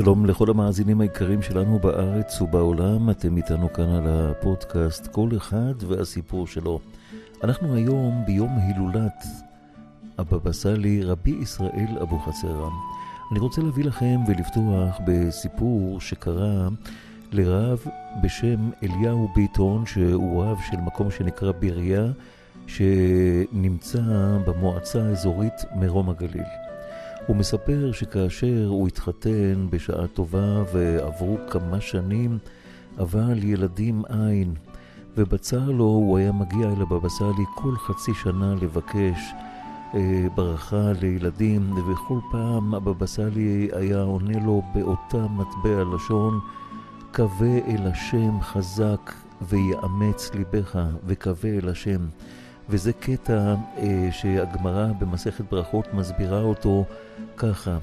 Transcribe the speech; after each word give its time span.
שלום 0.00 0.26
לכל 0.26 0.50
המאזינים 0.50 1.00
היקרים 1.00 1.42
שלנו 1.42 1.78
בארץ 1.78 2.40
ובעולם, 2.40 3.10
אתם 3.10 3.36
איתנו 3.36 3.72
כאן 3.72 3.88
על 3.88 4.04
הפודקאסט 4.06 5.06
כל 5.06 5.28
אחד 5.36 5.74
והסיפור 5.88 6.46
שלו. 6.46 6.80
אנחנו 7.44 7.74
היום 7.74 8.22
ביום 8.26 8.58
הילולת 8.58 9.24
הבבא 10.18 10.52
סאלי 10.52 11.02
רבי 11.02 11.30
ישראל 11.30 11.98
אבוחצירא. 12.02 12.68
אני 13.32 13.38
רוצה 13.38 13.62
להביא 13.62 13.84
לכם 13.84 14.20
ולפתוח 14.28 15.00
בסיפור 15.06 16.00
שקרה 16.00 16.68
לרב 17.32 17.84
בשם 18.22 18.70
אליהו 18.82 19.28
ביטון, 19.34 19.86
שהוא 19.86 20.44
רב 20.44 20.58
של 20.70 20.76
מקום 20.76 21.10
שנקרא 21.10 21.52
בריה, 21.52 22.06
שנמצא 22.66 24.00
במועצה 24.46 25.02
האזורית 25.02 25.64
מרום 25.76 26.10
הגליל. 26.10 26.69
הוא 27.26 27.36
מספר 27.36 27.92
שכאשר 27.92 28.66
הוא 28.68 28.88
התחתן 28.88 29.66
בשעה 29.70 30.06
טובה 30.06 30.62
ועברו 30.72 31.38
כמה 31.50 31.80
שנים, 31.80 32.38
אבל 32.98 33.44
ילדים 33.44 34.02
אין, 34.10 34.54
ובצר 35.16 35.70
לו 35.70 35.84
הוא 35.84 36.18
היה 36.18 36.32
מגיע 36.32 36.68
אל 36.68 36.82
הבבא 36.82 37.08
סאלי 37.08 37.44
כל 37.54 37.76
חצי 37.76 38.12
שנה 38.22 38.54
לבקש 38.62 39.32
אה, 39.94 40.26
ברכה 40.34 40.92
לילדים, 41.00 41.72
ובכל 41.72 42.18
פעם 42.32 42.74
הבבא 42.74 43.06
סאלי 43.06 43.68
היה 43.72 44.02
עונה 44.02 44.38
לו 44.44 44.62
באותה 44.74 45.26
מטבע 45.28 45.84
לשון, 45.94 46.40
קווה 47.14 47.58
אל 47.66 47.86
השם 47.86 48.40
חזק 48.40 49.12
ויאמץ 49.42 50.30
ליבך, 50.34 50.78
וקווה 51.06 51.50
אל 51.50 51.68
השם. 51.68 52.00
וזה 52.70 52.92
קטע 52.92 53.54
אה, 53.78 54.08
שהגמרא 54.12 54.86
במסכת 54.98 55.44
ברכות 55.50 55.94
מסבירה 55.94 56.40
אותו 56.40 56.84
ככה: 57.36 57.78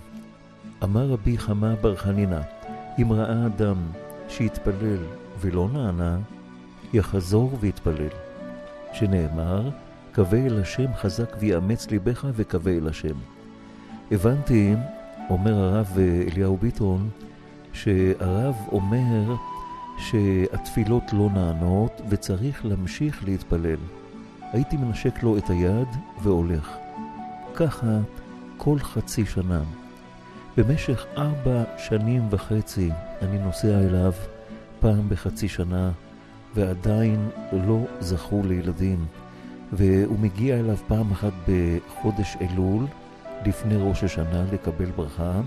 אמר 0.83 1.07
רבי 1.07 1.37
חמא 1.37 1.75
בר 1.81 1.95
חנינא, 1.95 2.39
אם 3.01 3.11
ראה 3.11 3.45
אדם 3.45 3.77
שהתפלל 4.29 4.97
ולא 5.41 5.67
נענה, 5.73 6.17
יחזור 6.93 7.57
ויתפלל. 7.59 8.09
שנאמר, 8.93 9.69
קווה 10.15 10.45
אל 10.45 10.61
השם 10.61 10.93
חזק 10.93 11.35
ויאמץ 11.39 11.91
ליבך 11.91 12.27
וקווה 12.33 12.71
אל 12.71 12.87
השם. 12.87 13.15
הבנתי, 14.11 14.75
אומר 15.29 15.53
הרב 15.53 15.97
אליהו 16.31 16.57
ביטון, 16.57 17.09
שהרב 17.73 18.55
אומר 18.71 19.35
שהתפילות 19.97 21.03
לא 21.13 21.29
נענות 21.33 22.01
וצריך 22.09 22.65
להמשיך 22.65 23.23
להתפלל. 23.25 23.77
הייתי 24.53 24.77
מנשק 24.77 25.23
לו 25.23 25.37
את 25.37 25.49
היד 25.49 25.87
והולך. 26.21 26.77
ככה 27.55 27.99
כל 28.57 28.79
חצי 28.79 29.25
שנה. 29.25 29.61
במשך 30.57 31.05
ארבע 31.17 31.63
שנים 31.77 32.27
וחצי 32.29 32.89
אני 33.21 33.39
נוסע 33.39 33.79
אליו 33.79 34.13
פעם 34.79 35.09
בחצי 35.09 35.47
שנה, 35.47 35.91
ועדיין 36.55 37.29
לא 37.53 37.85
זכו 37.99 38.41
לילדים. 38.45 39.05
והוא 39.73 40.19
מגיע 40.19 40.59
אליו 40.59 40.77
פעם 40.87 41.11
אחת 41.11 41.33
בחודש 41.47 42.37
אלול, 42.41 42.85
לפני 43.45 43.75
ראש 43.77 44.03
השנה, 44.03 44.45
לקבל 44.53 44.91
ברכה, 44.95 45.41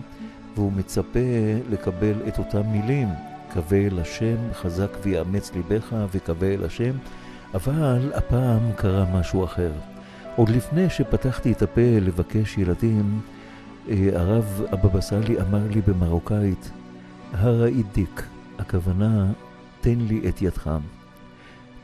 והוא 0.54 0.72
מצפה 0.72 1.18
לקבל 1.70 2.14
את 2.28 2.38
אותם 2.38 2.62
מילים, 2.66 3.08
קווה 3.52 3.78
אל 3.78 3.98
השם, 3.98 4.36
חזק 4.52 4.96
ויאמץ 5.02 5.52
ליבך, 5.54 5.94
וקווה 6.12 6.48
אל 6.48 6.64
השם, 6.64 6.92
אבל 7.54 8.12
הפעם 8.14 8.72
קרה 8.76 9.04
משהו 9.14 9.44
אחר. 9.44 9.72
עוד 10.36 10.48
לפני 10.48 10.90
שפתחתי 10.90 11.52
את 11.52 11.62
הפה 11.62 11.98
לבקש 12.00 12.58
ילדים, 12.58 13.20
אה, 13.88 14.08
הרב 14.14 14.62
הבבא 14.72 15.00
סאלי 15.00 15.40
אמר 15.40 15.66
לי 15.70 15.80
במרוקאית, 15.80 16.70
הראידיק, 17.32 18.22
הכוונה, 18.58 19.32
תן 19.80 19.98
לי 19.98 20.28
את 20.28 20.42
ידך. 20.42 20.70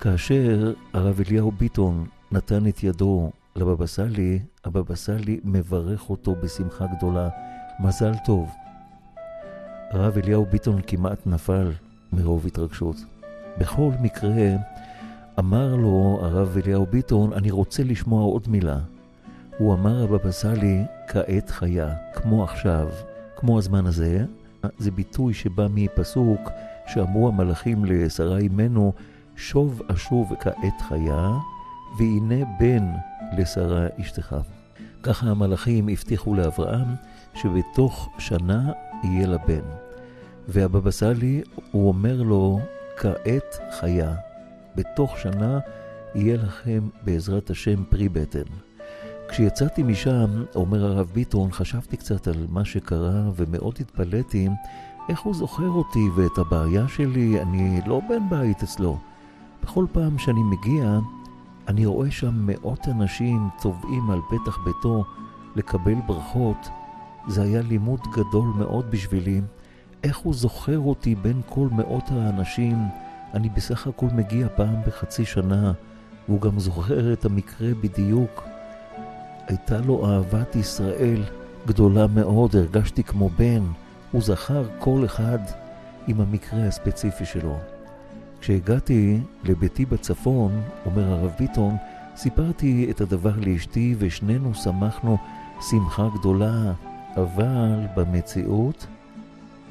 כאשר 0.00 0.72
הרב 0.92 1.20
אליהו 1.26 1.50
ביטון 1.50 2.06
נתן 2.32 2.66
את 2.66 2.84
ידו 2.84 3.30
לבבא 3.56 3.86
סאלי, 3.86 4.38
הבבא 4.64 4.94
סאלי 4.94 5.40
מברך 5.44 6.10
אותו 6.10 6.34
בשמחה 6.42 6.84
גדולה, 6.96 7.28
מזל 7.80 8.12
טוב. 8.24 8.50
הרב 9.90 10.18
אליהו 10.18 10.46
ביטון 10.50 10.80
כמעט 10.86 11.26
נפל 11.26 11.72
מרוב 12.12 12.46
התרגשות. 12.46 12.96
בכל 13.58 13.90
מקרה, 14.00 14.56
אמר 15.38 15.76
לו 15.76 16.18
הרב 16.22 16.56
אליהו 16.64 16.86
ביטון, 16.86 17.32
אני 17.32 17.50
רוצה 17.50 17.82
לשמוע 17.84 18.22
עוד 18.22 18.48
מילה. 18.48 18.78
הוא 19.58 19.74
אמר 19.74 20.04
הבבא 20.04 20.30
סאלי, 20.30 20.84
כעת 21.08 21.50
חיה, 21.50 21.94
כמו 22.14 22.44
עכשיו, 22.44 22.88
כמו 23.36 23.58
הזמן 23.58 23.86
הזה. 23.86 24.24
זה 24.78 24.90
ביטוי 24.90 25.34
שבא 25.34 25.66
מפסוק 25.70 26.50
שאמרו 26.86 27.28
המלאכים 27.28 27.84
לשרה 27.84 28.38
אימנו, 28.38 28.92
שוב 29.36 29.82
אשוב 29.88 30.32
כעת 30.40 30.80
חיה, 30.88 31.32
והנה 31.98 32.44
בן 32.60 32.84
לשרה 33.38 33.86
אשתך. 34.00 34.36
ככה 35.02 35.26
המלאכים 35.26 35.88
הבטיחו 35.88 36.34
לאברהם 36.34 36.94
שבתוך 37.34 38.08
שנה 38.18 38.72
יהיה 39.04 39.26
לה 39.26 39.38
בן. 39.38 39.64
והבבא 40.48 40.90
סאלי, 40.90 41.42
הוא 41.70 41.88
אומר 41.88 42.22
לו, 42.22 42.60
כעת 42.96 43.58
חיה. 43.80 44.14
בתוך 44.76 45.18
שנה 45.18 45.58
יהיה 46.14 46.36
לכם 46.36 46.88
בעזרת 47.02 47.50
השם 47.50 47.84
פרי 47.84 48.08
בטן. 48.08 48.48
כשיצאתי 49.28 49.82
משם, 49.82 50.44
אומר 50.54 50.84
הרב 50.84 51.10
ביטון, 51.14 51.52
חשבתי 51.52 51.96
קצת 51.96 52.28
על 52.28 52.46
מה 52.50 52.64
שקרה 52.64 53.22
ומאוד 53.36 53.74
התפלאתי 53.80 54.48
איך 55.08 55.20
הוא 55.20 55.34
זוכר 55.34 55.68
אותי 55.68 56.08
ואת 56.16 56.38
הבעיה 56.38 56.88
שלי, 56.88 57.42
אני 57.42 57.80
לא 57.86 58.00
בן 58.08 58.28
בית 58.30 58.62
אצלו. 58.62 58.98
בכל 59.62 59.86
פעם 59.92 60.18
שאני 60.18 60.40
מגיע, 60.42 60.98
אני 61.68 61.86
רואה 61.86 62.10
שם 62.10 62.34
מאות 62.34 62.88
אנשים 62.88 63.48
צובעים 63.58 64.10
על 64.10 64.20
פתח 64.30 64.58
ביתו 64.64 65.04
לקבל 65.56 65.94
ברכות. 66.06 66.68
זה 67.28 67.42
היה 67.42 67.62
לימוד 67.62 68.00
גדול 68.12 68.48
מאוד 68.56 68.90
בשבילי, 68.90 69.40
איך 70.04 70.18
הוא 70.18 70.34
זוכר 70.34 70.78
אותי 70.78 71.14
בין 71.14 71.40
כל 71.48 71.68
מאות 71.72 72.04
האנשים. 72.10 72.78
אני 73.34 73.48
בסך 73.48 73.86
הכל 73.86 74.06
מגיע 74.14 74.48
פעם 74.56 74.76
בחצי 74.86 75.24
שנה, 75.24 75.72
והוא 76.28 76.40
גם 76.40 76.58
זוכר 76.58 77.12
את 77.12 77.24
המקרה 77.24 77.68
בדיוק. 77.80 78.44
הייתה 79.46 79.78
לו 79.78 80.06
אהבת 80.06 80.56
ישראל 80.56 81.22
גדולה 81.66 82.06
מאוד, 82.06 82.56
הרגשתי 82.56 83.02
כמו 83.04 83.28
בן. 83.28 83.62
הוא 84.12 84.22
זכר 84.22 84.64
כל 84.78 85.04
אחד 85.04 85.38
עם 86.06 86.20
המקרה 86.20 86.66
הספציפי 86.66 87.24
שלו. 87.24 87.56
כשהגעתי 88.40 89.20
לביתי 89.44 89.84
בצפון, 89.84 90.62
אומר 90.86 91.12
הרב 91.12 91.32
ביטון, 91.38 91.76
סיפרתי 92.16 92.86
את 92.90 93.00
הדבר 93.00 93.32
לאשתי 93.36 93.94
ושנינו 93.98 94.54
שמחנו 94.54 95.18
שמחה 95.70 96.08
גדולה, 96.18 96.72
אבל 97.16 97.86
במציאות 97.96 98.86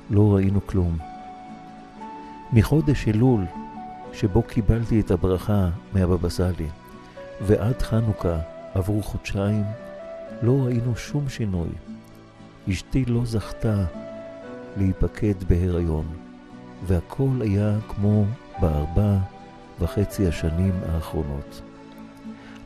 לא 0.10 0.36
ראינו 0.36 0.68
כלום. 0.68 1.15
מחודש 2.54 3.08
אלול, 3.08 3.46
שבו 4.14 4.44
קיבלתי 4.44 5.00
את 5.00 5.12
הברכה 5.12 5.70
מהבבא 5.94 6.30
סאלי, 6.30 6.68
ועד 7.42 7.82
חנוכה 7.82 8.38
עברו 8.74 9.04
חודשיים, 9.04 9.64
לא 10.42 10.52
ראינו 10.66 10.96
שום 10.96 11.30
שינוי. 11.30 11.70
אשתי 12.70 13.06
לא 13.06 13.26
זכתה 13.26 13.86
להיפקד 14.78 15.44
בהיריון, 15.48 16.06
והכל 16.86 17.42
היה 17.42 17.78
כמו 17.88 18.26
בארבע 18.60 19.18
וחצי 19.80 20.28
השנים 20.28 20.74
האחרונות. 20.90 21.62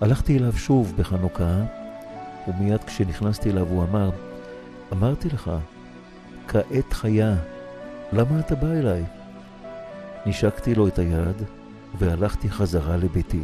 הלכתי 0.01 0.37
אליו 0.37 0.53
שוב 0.53 0.93
בחנוכה, 0.97 1.63
ומיד 2.47 2.83
כשנכנסתי 2.83 3.49
אליו 3.51 3.67
הוא 3.67 3.83
אמר, 3.83 4.09
אמרתי 4.93 5.29
לך, 5.29 5.51
כעת 6.47 6.93
חיה, 6.93 7.35
למה 8.13 8.39
אתה 8.39 8.55
בא 8.55 8.67
אליי? 8.67 9.03
נשקתי 10.25 10.75
לו 10.75 10.87
את 10.87 10.99
היד 10.99 11.35
והלכתי 11.97 12.49
חזרה 12.49 12.97
לביתי. 12.97 13.43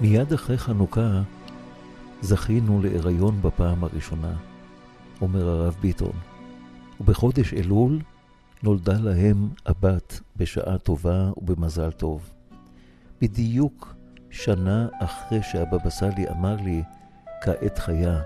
מיד 0.00 0.32
אחרי 0.32 0.58
חנוכה 0.58 1.22
זכינו 2.20 2.82
להיריון 2.82 3.42
בפעם 3.42 3.84
הראשונה, 3.84 4.32
אומר 5.20 5.48
הרב 5.48 5.76
ביטון, 5.80 6.12
ובחודש 7.00 7.54
אלול 7.54 7.98
נולדה 8.62 8.98
להם 9.00 9.48
הבת 9.66 10.20
בשעה 10.36 10.78
טובה 10.78 11.30
ובמזל 11.36 11.90
טוב. 11.90 12.30
בדיוק 13.20 13.94
שנה 14.30 14.88
אחרי 15.00 15.42
שהבבא 15.42 15.90
סאלי 15.90 16.28
אמר 16.28 16.56
לי, 16.56 16.82
כעת 17.42 17.78
חיה, 17.78 18.20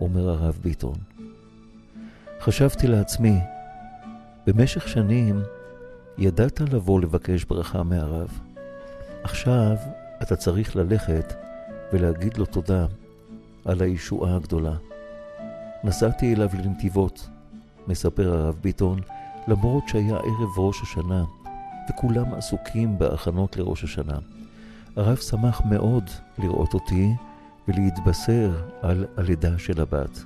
אומר 0.00 0.28
הרב 0.28 0.58
ביטון. 0.62 0.96
חשבתי 2.40 2.86
לעצמי, 2.86 3.38
במשך 4.46 4.88
שנים 4.88 5.42
ידעת 6.18 6.60
לבוא 6.60 7.00
לבקש 7.00 7.44
ברכה 7.44 7.82
מהרב. 7.82 8.40
עכשיו 9.22 9.76
אתה 10.22 10.36
צריך 10.36 10.76
ללכת 10.76 11.34
ולהגיד 11.92 12.36
לו 12.36 12.46
תודה 12.46 12.86
על 13.64 13.82
הישועה 13.82 14.36
הגדולה. 14.36 14.74
נסעתי 15.84 16.34
אליו 16.34 16.48
לנתיבות, 16.54 17.28
מספר 17.88 18.32
הרב 18.32 18.56
ביטון, 18.62 19.00
למרות 19.48 19.88
שהיה 19.88 20.16
ערב 20.16 20.58
ראש 20.58 20.82
השנה, 20.82 21.24
וכולם 21.90 22.34
עסוקים 22.34 22.98
בהכנות 22.98 23.56
לראש 23.56 23.84
השנה. 23.84 24.18
הרב 24.96 25.16
שמח 25.16 25.62
מאוד 25.64 26.04
לראות 26.38 26.74
אותי 26.74 27.08
ולהתבשר 27.68 28.62
על 28.82 29.06
הלידה 29.16 29.58
של 29.58 29.80
הבת. 29.80 30.24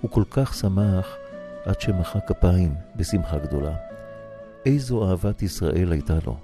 הוא 0.00 0.10
כל 0.10 0.24
כך 0.30 0.54
שמח 0.54 1.16
עד 1.64 1.80
שמחא 1.80 2.18
כפיים 2.26 2.74
בשמחה 2.96 3.38
גדולה. 3.38 3.95
איזו 4.66 5.10
אהבת 5.10 5.42
ישראל 5.42 5.92
הייתה 5.92 6.18
לו. 6.26 6.36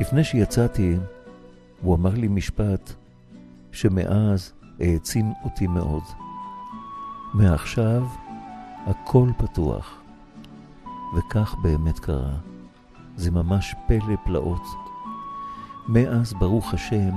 לפני 0.00 0.24
שיצאתי, 0.24 0.96
הוא 1.82 1.94
אמר 1.94 2.14
לי 2.14 2.28
משפט 2.28 2.92
שמאז 3.72 4.52
העצים 4.80 5.32
אותי 5.44 5.66
מאוד. 5.66 6.02
מעכשיו 7.34 8.06
הכל 8.86 9.28
פתוח. 9.38 10.00
וכך 11.16 11.54
באמת 11.62 11.98
קרה. 11.98 12.36
זה 13.16 13.30
ממש 13.30 13.74
פלא 13.86 14.16
פלאות. 14.24 14.62
מאז, 15.88 16.34
ברוך 16.38 16.74
השם, 16.74 17.10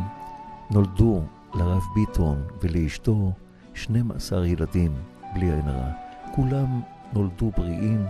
נולדו 0.71 1.21
לרב 1.53 1.83
ביטון 1.95 2.43
ולאשתו 2.61 3.31
12 3.73 4.47
ילדים, 4.47 4.91
בלי 5.33 5.51
עין 5.51 5.67
הרע. 5.67 5.91
כולם 6.35 6.81
נולדו 7.13 7.51
בריאים, 7.57 8.05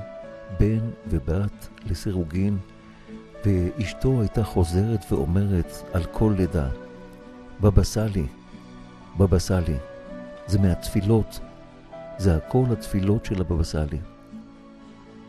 בן 0.59 0.89
ובת 1.07 1.67
לסירוגין, 1.85 2.57
ואשתו 3.45 4.21
הייתה 4.21 4.43
חוזרת 4.43 5.11
ואומרת 5.11 5.71
על 5.93 6.03
כל 6.03 6.33
לידה, 6.37 6.67
בבא 7.61 7.83
סאלי, 7.83 8.25
בבא 9.17 9.39
סאלי. 9.39 9.77
זה 10.47 10.59
מהתפילות, 10.59 11.39
זה 12.17 12.37
הכל 12.37 12.65
התפילות 12.71 13.25
של 13.25 13.41
הבבא 13.41 13.63
סאלי. 13.63 13.99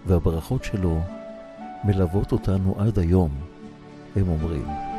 והברכות 0.07 0.65
שלו 0.65 1.01
מלוות 1.85 2.33
אותנו 2.33 2.75
עד 2.79 2.99
היום, 2.99 3.31
הם 4.17 4.29
אומרים. 4.29 4.94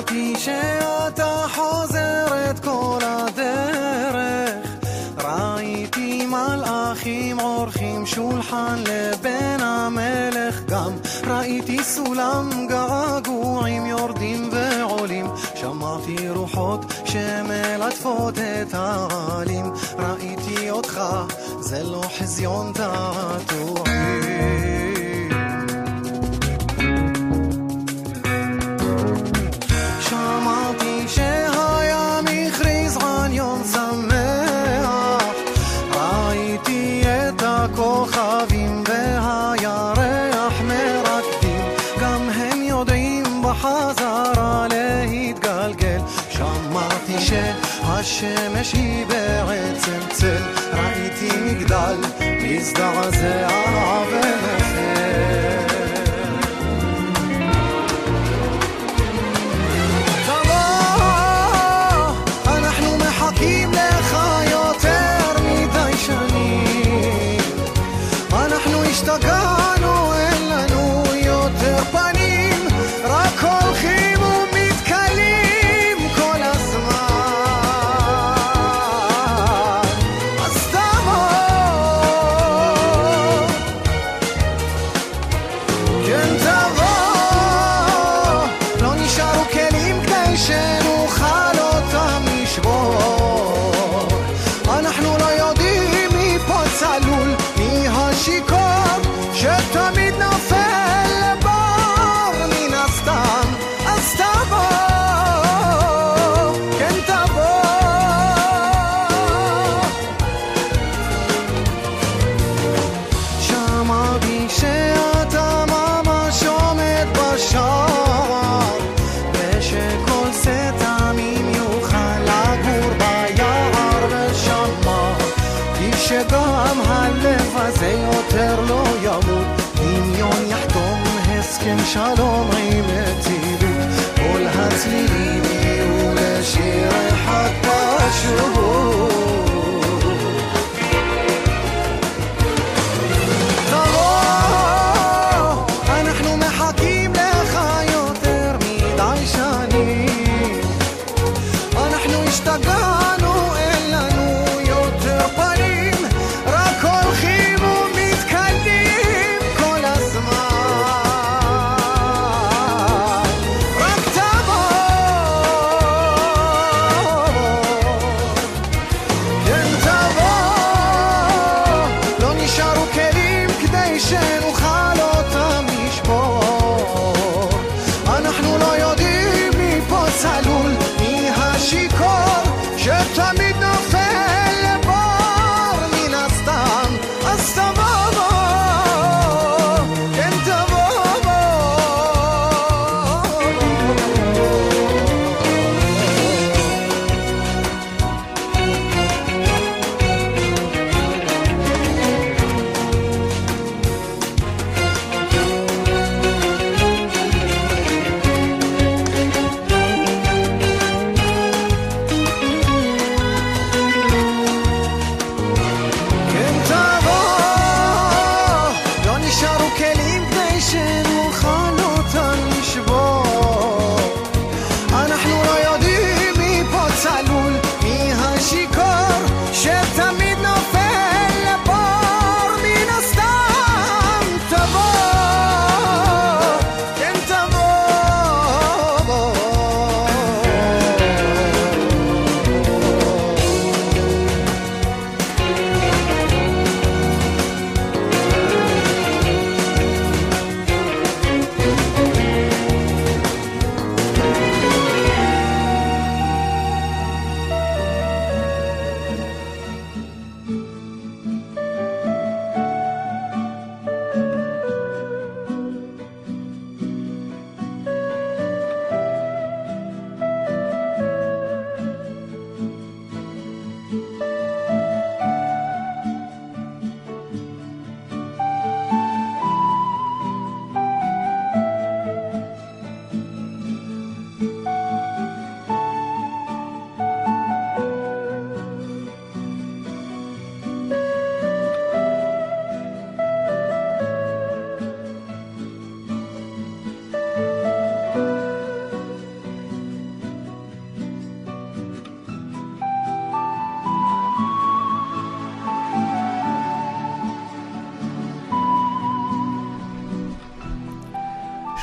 שמעתי 0.00 0.34
שאתה 0.38 1.46
חוזרת 1.54 2.60
כל 2.64 2.98
הדרך. 3.02 4.76
ראיתי 5.24 6.26
מלאכים 6.26 7.40
עורכים 7.40 8.06
שולחן 8.06 8.78
לבן 8.78 9.60
המלך. 9.60 10.60
גם 10.68 10.92
ראיתי 11.26 11.84
סולם 11.84 12.66
געגועים 12.68 13.86
יורדים 13.86 14.50
ועולים. 14.52 15.26
שמעתי 15.54 16.28
רוחות 16.28 16.84
שמלטפות 17.04 18.38
את 18.38 18.74
העלים. 18.74 19.72
ראיתי 19.98 20.70
אותך 20.70 21.00
זה 21.60 21.82
לא 21.82 22.02
חזיון 22.18 22.72
תעתועים 22.74 24.19
said 50.20 50.59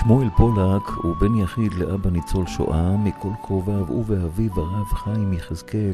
שמואל 0.08 0.30
פולק 0.30 0.88
הוא 0.88 1.16
בן 1.16 1.36
יחיד 1.36 1.74
לאבא 1.74 2.10
ניצול 2.10 2.48
שואה, 2.48 2.98
מכל 2.98 3.30
קרוביו 3.44 3.86
הוא 3.88 4.04
ואביו 4.08 4.52
הרב 4.60 4.86
חיים 4.86 5.34
יחזקאל 5.34 5.94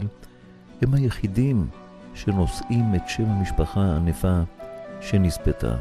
הם 0.81 0.93
היחידים 0.93 1.67
שנושאים 2.13 2.95
את 2.95 3.01
שם 3.07 3.25
המשפחה 3.25 3.81
הענפה 3.81 4.39
שנספתה. 5.01 5.75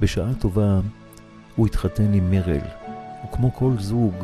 בשעה 0.00 0.34
טובה 0.34 0.80
הוא 1.56 1.66
התחתן 1.66 2.12
עם 2.12 2.30
מרל, 2.30 2.60
וכמו 3.24 3.52
כל 3.54 3.72
זוג 3.78 4.14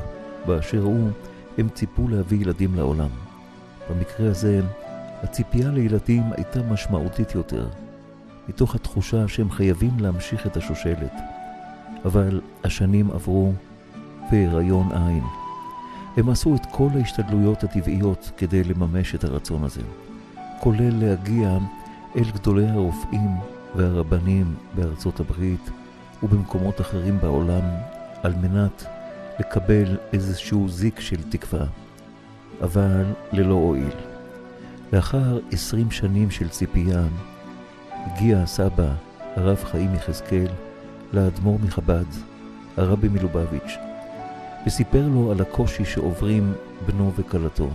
באשר 0.46 0.82
הוא, 0.82 1.10
הם 1.58 1.68
ציפו 1.68 2.08
להביא 2.08 2.40
ילדים 2.40 2.74
לעולם. 2.74 3.10
במקרה 3.90 4.30
הזה, 4.30 4.60
הציפייה 5.22 5.70
לילדים 5.70 6.22
הייתה 6.36 6.62
משמעותית 6.62 7.34
יותר, 7.34 7.68
מתוך 8.48 8.74
התחושה 8.74 9.28
שהם 9.28 9.50
חייבים 9.50 10.00
להמשיך 10.00 10.46
את 10.46 10.56
השושלת. 10.56 11.41
אבל 12.04 12.40
השנים 12.64 13.10
עברו 13.10 13.52
והיריון 14.32 14.88
אין. 14.92 15.22
הם 16.16 16.28
עשו 16.28 16.54
את 16.54 16.66
כל 16.70 16.88
ההשתדלויות 16.94 17.64
הטבעיות 17.64 18.30
כדי 18.36 18.64
לממש 18.64 19.14
את 19.14 19.24
הרצון 19.24 19.64
הזה, 19.64 19.80
כולל 20.60 21.04
להגיע 21.04 21.58
אל 22.16 22.30
גדולי 22.34 22.68
הרופאים 22.68 23.30
והרבנים 23.76 24.54
בארצות 24.74 25.20
הברית 25.20 25.70
ובמקומות 26.22 26.80
אחרים 26.80 27.18
בעולם 27.20 27.62
על 28.22 28.34
מנת 28.34 28.84
לקבל 29.40 29.96
איזשהו 30.12 30.68
זיק 30.68 31.00
של 31.00 31.22
תקווה, 31.30 31.66
אבל 32.62 33.04
ללא 33.32 33.54
הועיל. 33.54 33.94
לאחר 34.92 35.38
עשרים 35.52 35.90
שנים 35.90 36.30
של 36.30 36.48
ציפייה, 36.48 37.02
הגיע 37.92 38.38
הסבא, 38.38 38.92
הרב 39.36 39.64
חיים 39.64 39.94
יחזקאל, 39.94 40.48
לאדמו"ר 41.12 41.58
מחב"ד, 41.58 42.04
הרבי 42.76 43.08
מלובביץ', 43.08 43.76
וסיפר 44.66 45.08
לו 45.08 45.30
על 45.30 45.40
הקושי 45.40 45.84
שעוברים 45.84 46.52
בנו 46.86 47.12
וכלתו, 47.16 47.70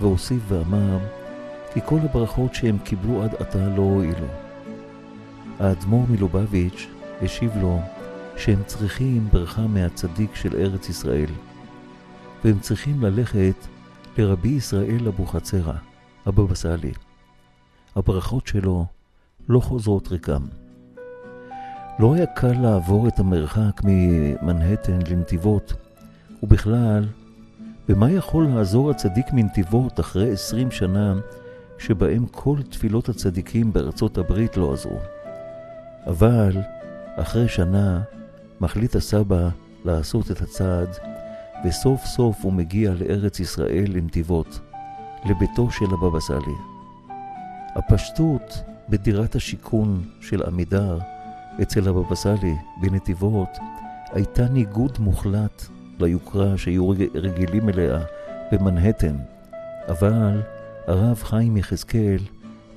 והוסיף 0.00 0.42
ואמר 0.48 0.98
כי 1.72 1.80
כל 1.84 1.98
הברכות 2.02 2.54
שהם 2.54 2.78
קיבלו 2.78 3.22
עד 3.22 3.34
עתה 3.34 3.68
לא 3.68 3.82
הועילו. 3.82 4.26
האדמו"ר 5.60 6.06
מלובביץ' 6.10 6.86
השיב 7.22 7.56
לו 7.56 7.80
שהם 8.36 8.62
צריכים 8.66 9.28
ברכה 9.32 9.66
מהצדיק 9.66 10.34
של 10.34 10.56
ארץ 10.56 10.88
ישראל, 10.88 11.30
והם 12.44 12.58
צריכים 12.58 13.02
ללכת 13.02 13.66
לרבי 14.18 14.48
ישראל 14.48 15.08
אבוחצירא, 15.08 15.74
הבבא 16.26 16.54
סאלי. 16.54 16.92
הברכות 17.96 18.46
שלו 18.46 18.86
לא 19.48 19.60
חוזרות 19.60 20.08
ריקם. 20.08 20.46
לא 21.98 22.14
היה 22.14 22.26
קל 22.26 22.52
לעבור 22.60 23.08
את 23.08 23.18
המרחק 23.18 23.80
ממנהטן 23.84 24.98
לנתיבות, 25.10 25.72
ובכלל, 26.42 27.04
במה 27.88 28.10
יכול 28.10 28.46
לעזור 28.46 28.90
הצדיק 28.90 29.26
מנתיבות 29.32 30.00
אחרי 30.00 30.32
עשרים 30.32 30.70
שנה 30.70 31.14
שבהם 31.78 32.26
כל 32.26 32.56
תפילות 32.70 33.08
הצדיקים 33.08 33.72
בארצות 33.72 34.18
הברית 34.18 34.56
לא 34.56 34.72
עזרו? 34.72 34.98
אבל 36.06 36.56
אחרי 37.16 37.48
שנה 37.48 38.02
מחליט 38.60 38.96
הסבא 38.96 39.48
לעשות 39.84 40.30
את 40.30 40.40
הצעד, 40.40 40.88
וסוף 41.64 42.04
סוף 42.04 42.44
הוא 42.44 42.52
מגיע 42.52 42.92
לארץ 42.94 43.40
ישראל 43.40 43.86
לנתיבות, 43.88 44.60
לביתו 45.24 45.70
של 45.70 45.86
הבבא 45.92 46.20
סאלי. 46.20 46.56
הפשטות 47.74 48.62
בדירת 48.88 49.34
השיכון 49.34 50.02
של 50.20 50.42
עמידר 50.42 50.98
אצל 51.62 51.88
הבבא 51.88 52.14
סאלי 52.14 52.56
בנתיבות 52.80 53.48
הייתה 54.12 54.48
ניגוד 54.48 54.98
מוחלט 54.98 55.62
ליוקרה 56.00 56.58
שהיו 56.58 56.88
רגילים 57.14 57.68
אליה 57.68 57.98
במנהטן, 58.52 59.16
אבל 59.88 60.42
הרב 60.86 61.22
חיים 61.22 61.56
יחזקאל 61.56 62.18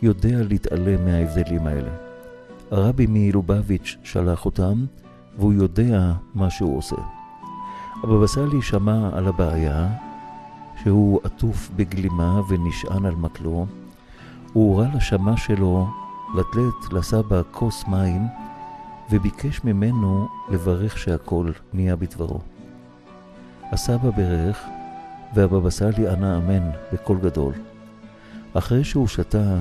יודע 0.02 0.44
להתעלם 0.50 1.06
מההבדלים 1.06 1.68
האלה. 1.68 1.90
הרבי 2.72 3.06
מלובביץ' 3.10 3.98
שלח 4.04 4.46
אותם, 4.46 4.86
והוא 5.38 5.54
יודע 5.54 6.14
מה 6.36 6.50
שהוא 6.50 6.78
עושה. 6.78 6.96
הבבא 8.04 8.28
סאלי 8.28 8.62
שמע 8.62 9.10
על 9.14 9.28
הבעיה, 9.28 9.88
שהוא 10.84 11.20
עטוף 11.24 11.70
בגלימה 11.76 12.42
ונשען 12.50 13.06
על 13.06 13.16
מקלו, 13.16 13.66
הוא 14.54 14.74
הורה 14.74 14.88
לשמה 14.96 15.38
שלו 15.38 15.88
לתת 16.36 16.94
לסבא 16.94 17.42
כוס 17.52 17.84
מים 17.88 18.22
וביקש 19.12 19.64
ממנו 19.64 20.28
לברך 20.50 20.98
שהכל 20.98 21.52
נהיה 21.74 21.96
בדברו. 21.96 22.40
הסבא 23.72 24.10
ברך 24.10 24.64
והבבא 25.34 25.70
סאלי 25.70 26.08
ענה 26.08 26.38
אמן 26.38 26.70
בקול 26.94 27.20
גדול. 27.20 27.54
אחרי 28.54 28.84
שהוא 28.84 29.08
שתה, 29.08 29.56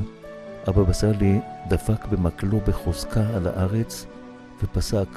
הבבא 0.66 0.92
סאלי 0.92 1.40
דפק 1.68 2.06
במקלו 2.06 2.60
בחוזקה 2.68 3.26
על 3.36 3.46
הארץ 3.46 4.06
ופסק 4.62 5.08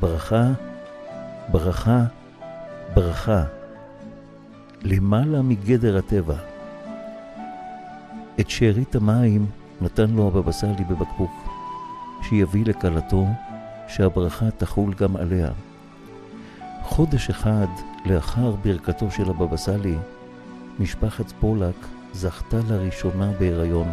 ברכה, 0.00 0.46
ברכה, 1.52 2.04
ברכה, 2.94 3.44
למעלה 4.82 5.42
מגדר 5.42 5.96
הטבע. 5.96 6.36
את 8.40 8.50
שארית 8.50 8.96
המים 8.96 9.46
נתן 9.80 10.10
לו 10.10 10.28
הבבא 10.28 10.52
סאלי 10.52 10.84
בבקבוק, 10.84 11.45
שיביא 12.28 12.64
לכלתו 12.64 13.26
שהברכה 13.88 14.50
תחול 14.50 14.94
גם 14.94 15.16
עליה. 15.16 15.50
חודש 16.82 17.30
אחד 17.30 17.66
לאחר 18.06 18.50
ברכתו 18.50 19.10
של 19.10 19.30
הבבא 19.30 19.56
סאלי, 19.56 19.96
משפחת 20.78 21.32
פולק 21.40 21.74
זכתה 22.12 22.56
לראשונה 22.68 23.30
בהיריון. 23.38 23.90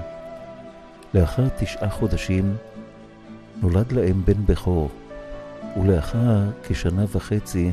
לאחר 1.13 1.47
תשעה 1.59 1.89
חודשים 1.89 2.55
נולד 3.61 3.91
להם 3.91 4.21
בן 4.25 4.45
בכור, 4.45 4.89
ולאחר 5.81 6.39
כשנה 6.67 7.05
וחצי, 7.11 7.71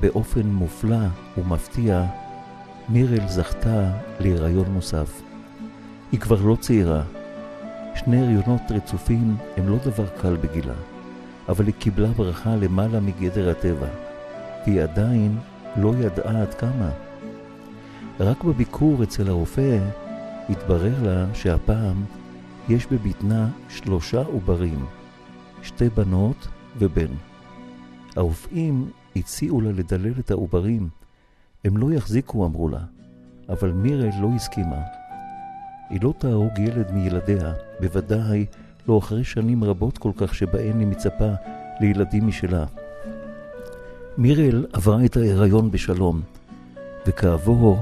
באופן 0.00 0.46
מופלא 0.46 1.06
ומפתיע, 1.38 2.04
מירל 2.88 3.28
זכתה 3.28 3.90
להיריון 4.20 4.66
נוסף. 4.74 5.22
היא 6.12 6.20
כבר 6.20 6.42
לא 6.42 6.56
צעירה. 6.60 7.02
שני 8.04 8.20
הריונות 8.20 8.60
רצופים 8.70 9.36
הם 9.56 9.68
לא 9.68 9.76
דבר 9.84 10.06
קל 10.06 10.36
בגילה, 10.36 10.74
אבל 11.48 11.66
היא 11.66 11.74
קיבלה 11.78 12.08
ברכה 12.08 12.56
למעלה 12.56 13.00
מגדר 13.00 13.50
הטבע, 13.50 13.86
והיא 14.66 14.82
עדיין 14.82 15.38
לא 15.76 15.94
ידעה 16.00 16.42
עד 16.42 16.54
כמה. 16.54 16.90
רק 18.20 18.44
בביקור 18.44 19.02
אצל 19.02 19.28
הרופא 19.28 19.78
התברר 20.48 21.02
לה 21.02 21.34
שהפעם 21.34 22.04
יש 22.68 22.86
בבטנה 22.86 23.48
שלושה 23.68 24.22
עוברים, 24.22 24.86
שתי 25.62 25.88
בנות 25.88 26.48
ובן. 26.78 27.12
הרופאים 28.16 28.90
הציעו 29.16 29.60
לה 29.60 29.72
לדלל 29.72 30.14
את 30.18 30.30
העוברים. 30.30 30.88
הם 31.64 31.76
לא 31.76 31.92
יחזיקו, 31.92 32.46
אמרו 32.46 32.68
לה, 32.68 32.80
אבל 33.48 33.72
מירל 33.72 34.10
לא 34.20 34.28
הסכימה. 34.36 34.99
היא 35.90 36.00
לא 36.02 36.14
תהרוג 36.18 36.58
ילד 36.58 36.92
מילדיה, 36.92 37.52
בוודאי 37.80 38.46
לא 38.88 38.98
אחרי 38.98 39.24
שנים 39.24 39.64
רבות 39.64 39.98
כל 39.98 40.12
כך 40.16 40.34
שבהן 40.34 40.78
היא 40.78 40.86
מצפה 40.86 41.30
לילדים 41.80 42.26
משלה. 42.26 42.64
מירל 44.18 44.66
עברה 44.72 45.04
את 45.04 45.16
ההיריון 45.16 45.70
בשלום, 45.70 46.20
וכעבור 47.06 47.80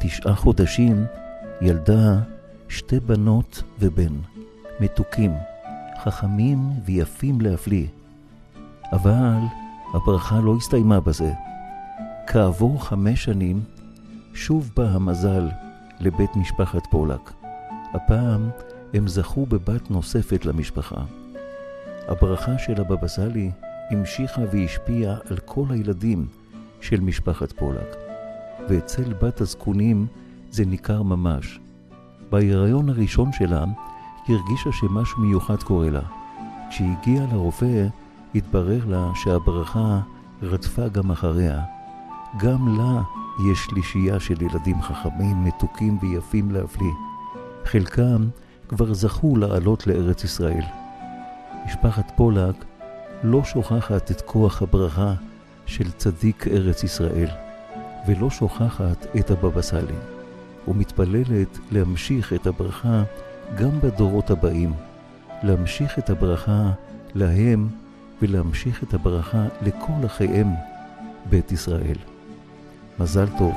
תשעה 0.00 0.34
חודשים 0.34 1.04
ילדה 1.60 2.18
שתי 2.68 3.00
בנות 3.00 3.62
ובן, 3.80 4.12
מתוקים, 4.80 5.32
חכמים 6.02 6.58
ויפים 6.84 7.40
להפליא. 7.40 7.86
אבל 8.92 9.38
הברכה 9.94 10.40
לא 10.40 10.56
הסתיימה 10.56 11.00
בזה. 11.00 11.32
כעבור 12.26 12.84
חמש 12.84 13.24
שנים, 13.24 13.60
שוב 14.34 14.70
בא 14.76 14.84
המזל 14.84 15.48
לבית 16.00 16.36
משפחת 16.36 16.86
פולק. 16.86 17.32
הפעם 17.94 18.48
הם 18.94 19.08
זכו 19.08 19.46
בבת 19.46 19.90
נוספת 19.90 20.44
למשפחה. 20.44 21.04
הברכה 22.08 22.58
של 22.58 22.80
הבבא 22.80 23.06
סאלי 23.06 23.50
המשיכה 23.90 24.40
והשפיעה 24.52 25.16
על 25.30 25.36
כל 25.44 25.64
הילדים 25.70 26.26
של 26.80 27.00
משפחת 27.00 27.52
פולק, 27.52 27.96
ואצל 28.68 29.12
בת 29.22 29.40
הזקונים 29.40 30.06
זה 30.50 30.64
ניכר 30.64 31.02
ממש. 31.02 31.60
בהיריון 32.30 32.88
הראשון 32.88 33.32
שלה 33.32 33.64
היא 34.26 34.36
הרגישה 34.36 34.70
שמשהו 34.72 35.18
מיוחד 35.18 35.62
קורה 35.62 35.90
לה. 35.90 36.00
כשהגיעה 36.70 37.26
לרופא, 37.32 37.86
התברר 38.34 38.84
לה 38.86 39.10
שהברכה 39.14 40.00
רדפה 40.42 40.88
גם 40.88 41.10
אחריה. 41.10 41.62
גם 42.38 42.78
לה 42.78 43.02
יש 43.38 43.58
שלישייה 43.58 44.20
של 44.20 44.42
ילדים 44.42 44.82
חכמים, 44.82 45.44
מתוקים 45.44 45.98
ויפים 46.02 46.50
להפליא. 46.50 46.92
חלקם 47.64 48.28
כבר 48.68 48.94
זכו 48.94 49.36
לעלות 49.36 49.86
לארץ 49.86 50.24
ישראל. 50.24 50.64
משפחת 51.66 52.12
פולק 52.16 52.64
לא 53.22 53.44
שוכחת 53.44 54.10
את 54.10 54.20
כוח 54.20 54.62
הברכה 54.62 55.14
של 55.66 55.90
צדיק 55.90 56.48
ארץ 56.48 56.84
ישראל, 56.84 57.28
ולא 58.06 58.30
שוכחת 58.30 59.06
את 59.18 59.30
הבבא 59.30 59.62
סאלי, 59.62 59.96
ומתפללת 60.68 61.58
להמשיך 61.70 62.32
את 62.32 62.46
הברכה 62.46 63.02
גם 63.58 63.80
בדורות 63.80 64.30
הבאים, 64.30 64.72
להמשיך 65.42 65.98
את 65.98 66.10
הברכה 66.10 66.70
להם 67.14 67.68
ולהמשיך 68.22 68.82
את 68.82 68.94
הברכה 68.94 69.44
לכל 69.62 70.06
אחיהם 70.06 70.48
בית 71.30 71.52
ישראל. 71.52 72.13
מזל 72.98 73.26
טוב. 73.38 73.54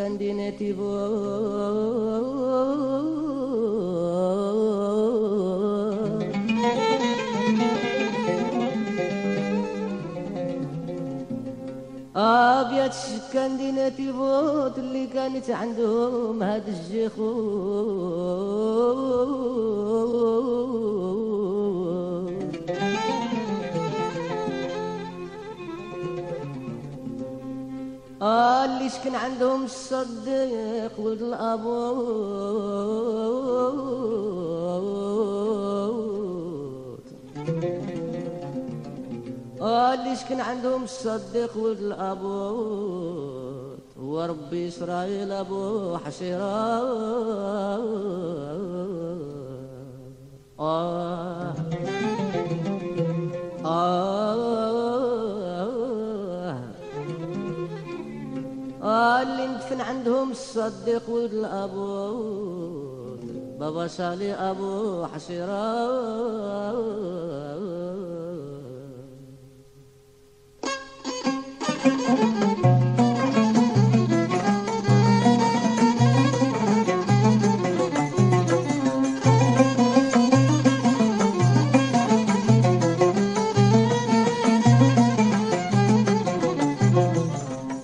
kendine 0.00 0.48
divor. 0.58 1.90
آه 12.16 12.62
بوت 14.12 14.78
اللي 14.78 15.06
كانت 15.06 15.50
عندهم 15.50 16.42
هاد 16.42 16.68
الشيخ 16.68 17.12
لكن 29.10 29.18
عندهم 29.18 29.64
الصديق 29.64 31.00
والأبوت 31.00 31.80
آه، 39.60 39.94
ليش 39.94 40.24
كان 40.24 40.40
عندهم 40.40 40.84
الصديق 40.84 41.56
والأبوت 41.56 42.90
وربي 43.98 44.68
إسرائيل 44.68 45.32
أبو 45.32 45.96
حشيرات 45.96 47.80
صدق 60.70 61.10
الأبو 61.10 62.26
بابا 63.58 63.86
سالي 63.86 64.34
أبو 64.34 65.06
حسيران 65.06 66.50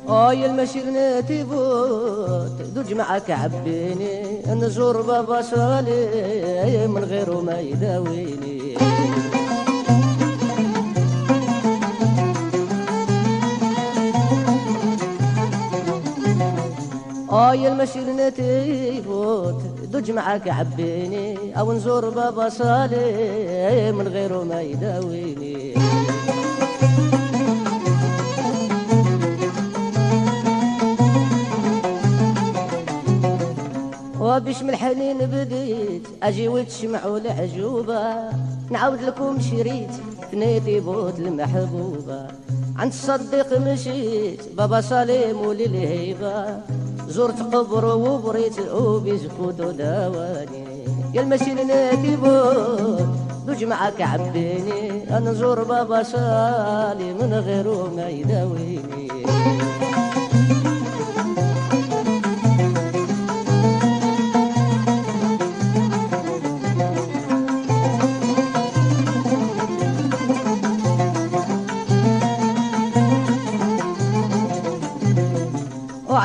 Ay 0.08 0.44
el 0.44 0.52
meşir 0.52 0.86
دوج 2.86 2.94
معك 2.94 3.30
عبيني 3.30 4.42
نزور 4.46 5.02
بابا 5.02 5.42
صالي 5.42 6.86
من 6.86 7.04
غيره 7.04 7.40
ما 7.40 7.60
يداويني. 7.60 8.76
آي 17.32 17.68
المشير 17.68 18.28
تيفوت 18.28 19.62
دوج 19.92 20.10
معك 20.10 20.48
عبيني 20.48 21.58
أو 21.58 21.72
نزور 21.72 22.10
بابا 22.10 22.48
صالي 22.48 23.92
من 23.92 24.08
غيره 24.08 24.44
ما 24.44 24.60
يداويني. 24.62 25.85
وبش 34.36 34.62
من 34.62 34.70
الحنين 34.70 35.18
بديت 35.18 36.02
أجي 36.22 36.48
وتشمعوا 36.48 37.18
العجوبة 37.18 38.30
نعاود 38.70 39.02
لكم 39.02 39.40
شريت 39.40 39.90
ثنيتي 40.32 40.80
بوت 40.80 41.18
المحبوبة. 41.18 42.26
عند 42.76 42.92
الصديق 42.92 43.58
مشيت 43.58 44.40
بابا 44.56 44.80
سليم 44.80 45.40
وللهيبة. 45.40 46.60
زرت 47.08 47.54
قبر 47.54 47.84
وبريت 47.96 48.58
وبزفوت 48.58 49.60
وداواني 49.60 50.84
يا 51.14 51.20
المسير 51.22 51.64
ناتي 51.64 52.16
بوت 52.16 53.08
دوج 53.46 53.64
معك 53.64 54.02
عبيني. 54.02 55.16
أنا 55.16 55.30
نزور 55.30 55.64
بابا 55.64 56.02
سالي 56.02 57.14
من 57.14 57.34
غيره 57.46 57.92
ما 57.96 58.08
يداويني. 58.08 59.08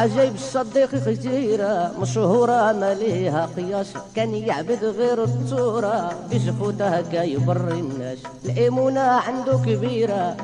وعجيب 0.02 0.36
الصديق 0.36 0.90
كثيرة 0.92 1.92
مشهورة 2.02 2.72
ما 2.74 2.94
ليها 2.94 3.50
قياس. 3.58 3.94
كان 4.16 4.34
يعبد 4.34 4.84
غير 4.84 5.24
التورة 5.24 6.12
بزفوته 6.32 6.88
هكا 6.88 7.24
يبر 7.24 7.72
الناس. 7.72 8.18
الإيمونة 8.46 9.02
عنده 9.02 9.58
كبيرة 9.66 10.38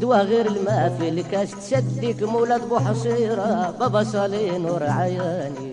دوا 0.00 0.16
غير 0.16 0.46
الماء 0.46 0.96
في 0.98 1.08
الكاس 1.08 1.50
تشدك 1.50 2.22
مولد 2.22 2.62
بوحصيرة 2.70 3.74
بابا 3.80 4.04
صالي 4.04 4.58
نور 4.58 4.82
عياني. 4.82 5.72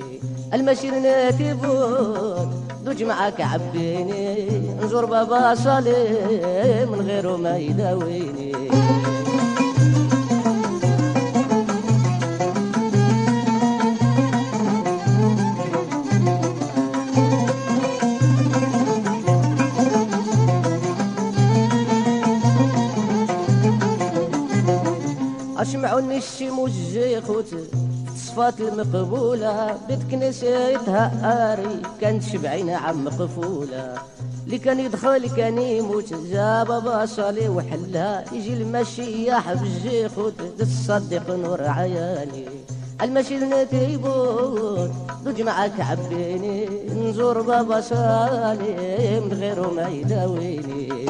المشير 0.53 0.99
ناتي 0.99 1.53
بوت 1.53 2.47
دوج 2.85 3.03
معاك 3.03 3.41
عبيني 3.41 4.49
نزور 4.81 5.05
بابا 5.05 5.55
صالي 5.55 6.85
من 6.91 7.01
غيره 7.07 7.37
ما 7.37 7.57
يداويني. 7.57 8.53
أسمعوا 25.79 25.99
النشي 25.99 26.49
مجي 26.49 27.21
خوت 27.21 27.55
صفات 28.15 28.61
المقبولة 28.61 29.77
بيت 29.87 29.99
كنيستها 30.11 31.11
آري 31.53 31.81
كانت 32.01 32.23
شبعين 32.23 32.69
عم 32.69 33.05
مقفولة 33.05 33.93
اللي 34.45 34.57
كان 34.57 34.79
يدخل 34.79 35.29
كان 35.29 35.57
يموت 35.57 36.13
جا 36.13 36.63
بابا 36.63 37.05
صالي 37.05 37.49
وحلها 37.49 38.25
يجي 38.33 38.53
المشيح 38.53 39.53
بجي 39.53 40.09
خوت 40.09 40.33
تصدق 40.59 41.35
نور 41.35 41.63
عياني. 41.63 42.45
المشي 43.01 43.37
نتيبوت 43.37 44.91
دوج 45.25 45.41
معاك 45.41 45.79
عبيني 45.79 46.69
نزور 46.89 47.41
بابا 47.41 47.81
صالي 47.81 49.19
من 49.19 49.33
غيره 49.33 49.73
ما 49.75 49.87
يداويني. 49.87 51.05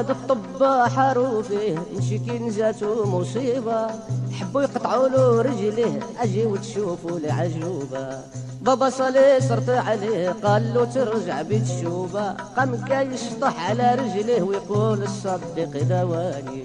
واحد 0.00 0.10
الطباء 0.10 0.88
حروفه 0.88 1.78
نشكي 1.96 2.38
نزاتو 2.38 3.04
مصيبة. 3.04 3.86
حبوا 4.32 4.62
يقطعوا 4.62 5.08
له 5.08 5.42
رجليه 5.42 6.00
أجي 6.20 6.46
وتشوفوا 6.46 7.18
العجوبة. 7.18 8.18
بابا 8.62 8.90
صالي 8.90 9.40
صرت 9.40 9.68
عليه 9.68 10.30
قال 10.44 10.74
له 10.74 10.84
ترجع 10.84 11.42
بيت 11.42 11.62
الشوبة 11.62 12.32
قام 12.32 12.84
كاي 12.84 13.08
يشطح 13.14 13.70
على 13.70 13.94
رجليه 13.94 14.42
ويقول 14.42 15.02
الصديق 15.02 15.82
دواني. 15.88 16.64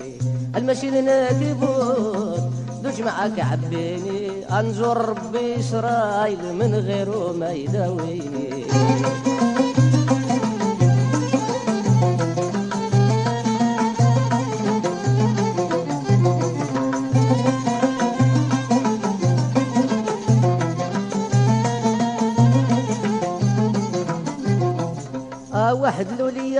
المشي 0.56 1.02
نادي 1.02 1.54
بوت 1.54 2.40
دوج 2.84 3.02
معاك 3.02 3.40
عبيني. 3.40 4.46
انزور 4.60 4.98
ربي 4.98 5.60
اسرائيل 5.60 6.54
من 6.54 6.76
غيره 6.76 7.36
ما 7.40 7.52
يداويني. 7.52 8.66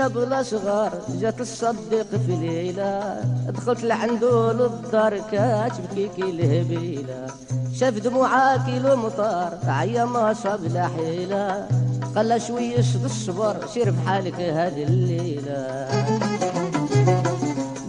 بلا 0.08 0.42
صغار 0.42 0.92
جات 1.20 1.40
الصديق 1.40 2.06
في 2.26 2.36
ليلة. 2.36 3.20
دخلت 3.48 3.84
لعنده 3.84 4.52
للدار 4.52 5.18
كاتبكي 5.18 6.08
كي 6.08 6.22
الهبيلة 6.22 7.26
شاف 7.74 7.94
دموعها 7.98 8.56
كيلو 8.66 8.96
مطار 8.96 9.58
عيا 9.66 10.04
ما 10.04 10.32
صاب 10.32 10.64
لا 10.64 10.88
حيلة. 10.88 11.68
قال 12.16 12.42
شوية 12.42 12.80
شد 12.80 13.04
الصبر 13.04 13.56
سير 13.74 13.90
بحالك 13.90 14.40
هذه 14.40 14.82
الليلة. 14.82 15.88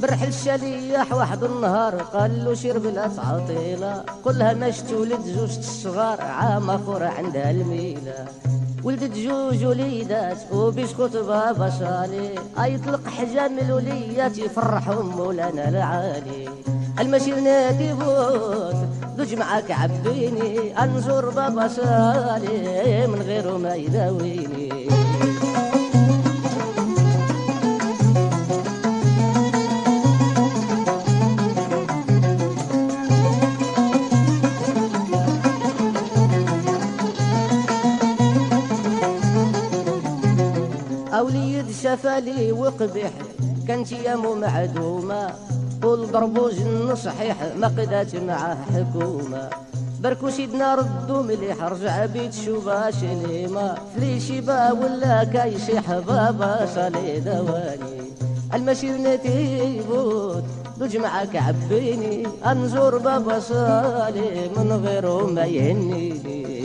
برحل 0.01 0.27
الشليح 0.27 1.13
واحد 1.13 1.43
النهار 1.43 1.95
قال 1.95 2.45
له 2.45 2.53
شرب 2.53 2.85
لا 2.85 3.07
تعطيلة 3.07 4.03
قلها 4.25 4.53
ماش 4.53 4.81
تولد 4.81 5.21
زوجة 5.21 5.59
الصغار 5.59 6.21
عام 6.21 6.69
اخر 6.69 7.03
عندها 7.03 7.51
الميلة. 7.51 8.25
ولدت 8.83 9.17
جوج 9.17 9.65
وليدات 9.65 10.37
وبيسكت 10.53 11.17
بابا 11.17 11.69
صالي 11.69 12.29
يطلق 12.73 13.07
حجام 13.07 13.59
الوليات 13.59 14.37
يفرحهم 14.37 15.17
مولانا 15.17 15.69
العالي. 15.69 16.49
المشير 16.99 17.39
نادي 17.39 17.93
فوت 17.93 18.75
دوج 19.17 19.35
معاك 19.35 19.71
عبيني 19.71 20.83
انزور 20.83 21.29
بابا 21.29 21.67
سالي 21.67 23.07
من 23.07 23.21
غيره 23.21 23.57
ما 23.57 23.75
يداويني. 23.75 24.87
شفالي 41.83 42.51
وقبح 42.51 43.11
كانت 43.67 43.91
يامو 43.91 44.35
معدومة. 44.35 45.33
ضربو 45.85 46.49
جن 46.49 46.95
صحيح 46.95 47.37
ما 47.57 47.67
قدات 47.67 48.15
معاه 48.15 48.57
حكومة. 48.73 49.49
بركو 50.03 50.29
سيدنا 50.29 50.75
ردو 50.75 51.21
مليح 51.21 51.63
رجع 51.63 52.05
بيت 52.05 52.33
شوبا 52.33 52.91
شليمة. 52.91 53.75
فليشي 53.95 54.41
با 54.41 54.71
ولا 54.71 55.23
كايشيح 55.23 55.91
بابا 55.91 56.65
صالي 56.75 57.19
دواني. 57.19 57.97
المشير 58.53 58.97
نتيبوت 58.97 60.43
دوج 60.79 60.97
معاك 60.97 61.35
عبيني. 61.35 62.27
أنزور 62.45 62.97
بابا 62.97 63.39
صالي 63.39 64.49
من 64.57 64.71
غيره 64.85 65.27
ما 65.27 65.45
يهنيني. 65.45 66.63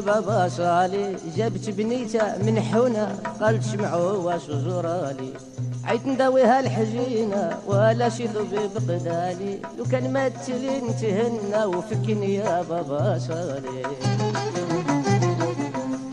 لبابا 0.00 0.48
صالي 0.48 1.16
جابت 1.36 1.70
بنيتها 1.70 2.38
من 2.38 2.60
حونة 2.60 3.18
قالت 3.40 3.64
شمعوا 3.64 4.12
واش 4.12 4.50
زورالي 4.50 5.32
عيت 5.84 6.06
نداويها 6.06 6.60
الحجينة 6.60 7.58
ولا 7.66 8.08
شي 8.08 8.26
ضبيب 8.26 8.74
قدالي 8.88 9.58
لو 9.78 9.84
كان 9.92 10.12
مات 10.12 10.32
تلين 10.46 10.96
تهنى 11.00 11.64
وفكني 11.64 12.34
يا 12.34 12.62
بابا 12.62 13.18
صالي 13.18 13.82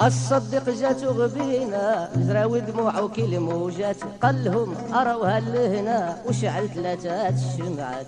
الصدق 0.02 0.70
جات 0.70 1.04
غبينا 1.04 2.10
زراوي 2.18 2.62
دموع 2.62 3.00
وكيل 3.00 3.40
موجات. 3.40 3.98
قال 4.24 4.44
لهم 4.46 4.76
أراوها 4.94 5.40
لهنا 5.40 6.18
وشعل 6.30 6.70
ثلاثة 6.70 7.30
الشمعات 7.30 8.08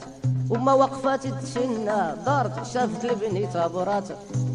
وما 0.50 0.74
وقفات 0.74 1.28
تشنى 1.28 2.16
دارت 2.26 2.66
شافت 2.74 3.06
البني 3.06 3.48
طابرات 3.48 4.04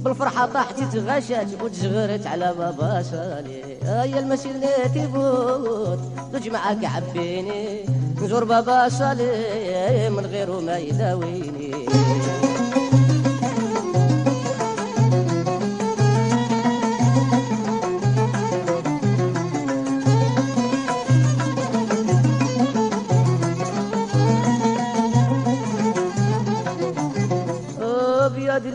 بالفرحة 0.05 0.47
طاحت 0.47 0.81
تغشات 0.93 1.63
وتشغرت 1.63 2.27
على 2.27 2.55
بابا 2.59 3.03
سالي 3.03 3.79
هيا 3.83 4.19
المسير 4.19 4.53
نيتي 4.53 5.07
بوت 5.07 5.99
دوج 6.33 6.49
معاك 6.49 6.85
عبيني 6.85 7.87
نزور 8.23 8.45
بابا 8.45 8.89
سالي 8.89 10.11
من 10.11 10.27
غيره 10.27 10.61
ما 10.61 10.79
يداويني. 10.79 11.75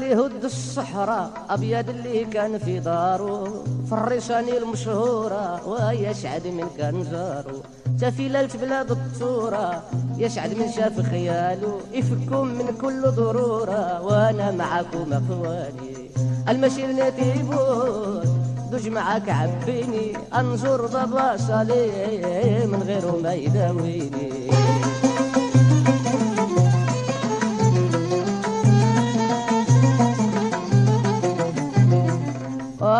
ابيض 0.10 0.22
اللي 0.22 0.38
هد 0.38 0.44
الصحراء 0.44 1.32
أبيض 1.50 1.90
اللي 1.90 2.26
كان 2.26 2.58
في 2.58 2.80
دارو 2.80 3.64
في 3.86 3.92
الريشاني 3.94 4.58
المشهورة 4.58 5.68
ويشعد 5.68 6.48
من 6.48 6.68
كان 6.78 7.04
جارو 7.12 7.62
تفي 8.02 8.30
ليلة 8.30 8.50
بلاد 8.62 8.92
الطورة 8.92 9.84
يشعد 10.18 10.54
من 10.54 10.72
شاف 10.72 11.00
خياله 11.10 11.80
يفكم 11.94 12.48
من 12.48 12.78
كل 12.82 13.02
ضرورة 13.02 14.02
وأنا 14.02 14.52
معاكم 14.52 15.14
اخواني 15.14 16.10
المشير 16.50 16.88
نتيبون 16.92 18.24
دوج 18.72 18.88
معاك 18.88 19.30
عبيني 19.30 20.14
أنظر 20.34 20.86
بابا 20.86 21.38
صالي 21.38 22.66
من 22.66 22.84
غيره 22.84 23.20
ما 23.24 23.34
يداويني 23.34 24.50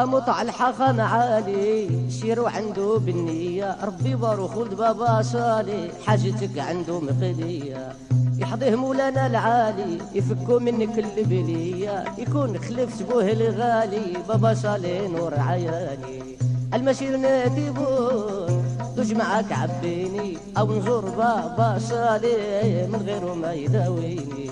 مطع 0.10 0.42
الحخا 0.42 0.92
معالي 0.92 1.90
شيرو 2.10 2.48
عنده 2.48 2.98
بالنية. 2.98 3.78
ربي 3.84 4.16
بارو 4.16 4.48
خلد 4.48 4.74
بابا 4.74 5.22
صالي 5.22 5.92
حاجتك 6.06 6.60
عنده 6.60 7.00
مقدية 7.00 7.94
يحضيه 8.38 8.76
مولانا 8.76 9.28
العالي 9.28 9.98
يفكو 10.14 10.60
منك 10.60 11.00
البلية 11.00 12.04
يكون 12.18 12.58
خلفت 12.58 13.04
بوه 13.04 13.32
الغالي 13.32 14.14
بابا 14.28 14.54
صالي 14.54 15.08
نور 15.08 15.34
عياني 15.40 16.38
المشير 16.74 17.18
ناتبون 17.18 18.64
دوج 18.98 19.14
معاك 19.14 19.52
عبيني. 19.52 20.38
أو 20.58 20.78
نزور 20.78 21.06
بابا 21.06 21.80
صالي 21.80 22.88
من 22.88 23.02
غيره 23.06 23.34
ما 23.34 23.54
يداويني. 23.54 24.50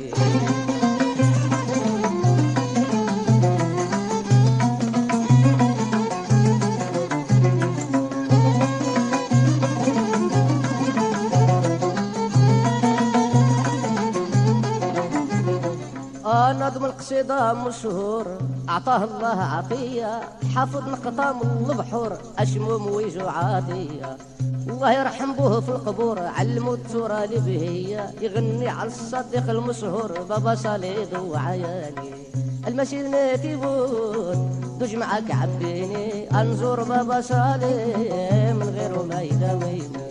نظم 16.67 16.85
القصيدة 16.85 17.53
مشهور. 17.53 18.25
أعطاه 18.69 19.03
الله 19.03 19.39
عطية 19.41 20.19
حافظ 20.55 20.87
نقطة 20.89 21.33
من 21.33 21.69
البحور 21.69 22.17
أشموم 22.39 22.87
ويجو 22.87 23.27
عاطية 23.27 24.17
الله 24.67 24.91
يرحم 24.91 25.33
بوه 25.33 25.59
في 25.61 25.69
القبور. 25.69 26.19
علمو 26.19 26.73
التورا 26.73 27.25
لبهية 27.25 28.13
يغني 28.21 28.67
على 28.67 28.87
الصديق 28.87 29.49
المشهور. 29.49 30.11
بابا 30.29 30.55
صليد 30.55 31.13
وعياني. 31.15 32.11
المشير 32.67 33.07
ناتي 33.07 33.55
بوت 33.55 34.37
دوج 34.79 34.95
معاك 34.95 35.31
عبيني 35.31 36.31
انزور 36.41 36.83
بابا 36.83 37.21
صالي 37.21 38.53
من 38.59 38.69
غيره 38.75 39.05
ما 39.09 39.21
يداويني 39.21 40.07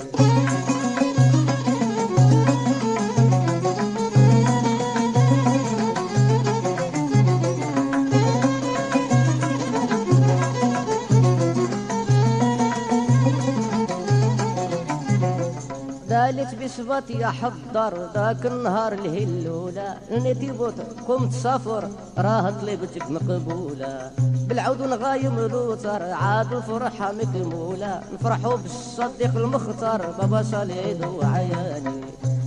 دالت 16.27 16.55
بصفتي 16.55 17.25
احضر 17.25 17.93
ذاك 18.15 18.47
النهار 18.47 18.93
الهلولة. 18.93 19.95
نتي 20.11 20.51
بوت 20.51 20.75
قمت 21.09 21.33
سافر 21.33 21.89
راه 22.19 22.51
طلبتك 22.51 23.11
مقبولة. 23.11 24.11
بالعود 24.47 24.83
نغايم 24.83 25.41
لوتر 25.41 26.03
عاد 26.03 26.53
الفرحة 26.53 27.13
مكمولة. 27.13 28.01
نفرحوا 28.15 28.57
بالصديق 28.57 29.37
المختار 29.37 30.01
بابا 30.19 30.43
صليد 30.43 31.05
وعياني. 31.05 32.01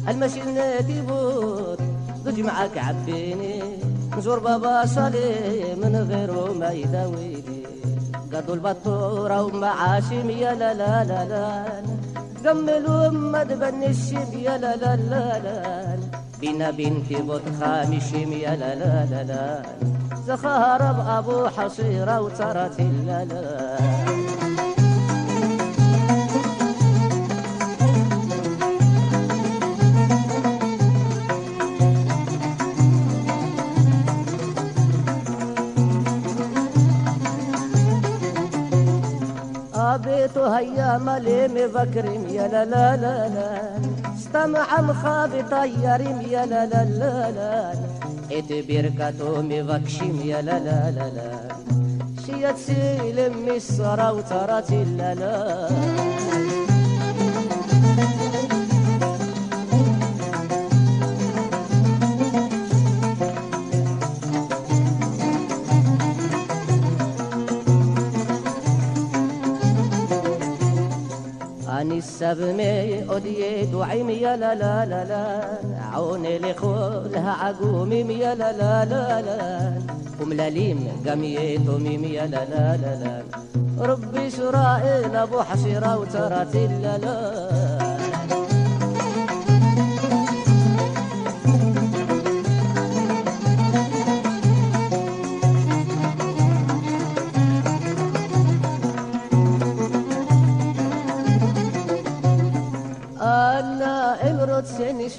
المشي 0.08 0.42
نتي 0.42 1.02
بوت 1.02 1.80
دوج 2.26 2.40
معاك 2.40 2.78
عبيني. 2.78 3.64
نزور 4.18 4.40
بابا 4.40 4.86
صلي 4.86 5.76
من 5.82 6.08
غيره 6.10 6.54
ما 6.60 6.72
يداويني. 6.72 7.64
قدوا 8.34 8.56
البطورة 8.56 9.44
ومعاشم 9.44 10.30
يا 10.30 10.54
لا 10.54 10.74
لا 10.74 11.04
لا 11.04 11.26
لا. 11.32 11.99
قملوا 12.48 13.10
ما 13.10 13.44
الشم 13.84 14.40
يا 14.40 14.58
لا 14.58 14.76
لا 14.76 14.96
لا 14.96 15.40
لا. 15.46 16.00
بينا 16.42 16.72
بنتي 16.72 17.16
بوت 17.22 17.42
خامشم 17.60 18.32
يا 18.34 18.56
لا 18.56 18.76
لا 18.76 19.06
لا 19.12 19.24
لا. 19.24 19.62
زخارب 20.28 20.98
أبو 21.18 21.48
حصيرة 21.48 22.22
وترت 22.22 22.80
لا 23.08 23.26
لا. 23.26 24.49
هيا 40.40 40.98
مالي 40.98 41.48
مذكرم 41.48 42.28
يا 42.30 42.48
لا 42.48 42.66
لا 42.66 42.96
لا 43.04 43.28
لا. 43.36 43.52
استمع 44.18 44.82
مخابط 44.82 45.54
يرم 45.84 46.22
يا 46.30 46.46
لا 46.46 46.66
لا 46.66 46.84
لا 47.00 47.32
لا. 47.38 47.74
ات 48.38 48.50
بركته 48.68 49.42
مذكشم 49.42 50.22
يا 50.26 50.42
لا 50.42 50.60
لا 50.60 50.92
لا 50.92 51.08
لا. 51.18 51.32
شيت 52.26 52.58
سيلم 52.58 53.34
مصر 53.48 54.00
وترات 54.16 54.72
لا 54.72 55.14
لا. 55.16 55.70
السبمي 72.04 73.06
أدي 73.16 73.66
دعيم 73.74 74.10
يا 74.10 74.34
لا 74.42 74.52
لا 74.62 74.86
لا 74.92 75.02
لا. 75.12 75.26
عوني 75.94 76.40
لخولها 76.40 77.32
عقومي 77.44 78.00
يا 78.24 78.36
لا 78.36 78.50
لا 78.62 78.74
لا 78.92 79.06
لا. 79.28 79.40
قم 80.20 80.34
لليم 80.34 80.80
قميت 81.08 81.68
ميم 81.86 82.04
يا 82.18 82.26
لا 82.34 82.42
لا 82.52 82.66
لا 82.84 82.94
لا. 83.04 83.14
ربي 83.90 84.28
إسرائيل 84.28 85.16
أبو 85.16 85.40
حشيرة 85.50 85.92
وترات 86.00 86.56
لا 86.56 86.96
لا. 87.04 87.18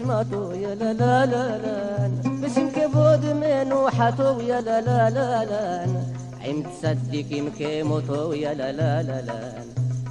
سنشمتو 0.01 0.53
يا 0.53 0.75
لا 0.75 0.93
لا 0.93 1.27
لا 1.27 1.45
لا 1.65 2.11
بسم 2.43 2.69
كبود 2.77 3.25
من 3.43 3.73
وحتو 3.73 4.41
يا 4.41 4.61
لا 4.61 4.81
لا 4.81 5.11
لا 5.11 5.45
لا 5.51 5.87
عم 6.45 6.63
تصدق 6.63 7.31
مكيموتو 7.47 8.33
يا 8.33 8.55
لا 8.55 8.73
لا 8.73 9.03
لا 9.03 9.21
لا. 9.29 9.41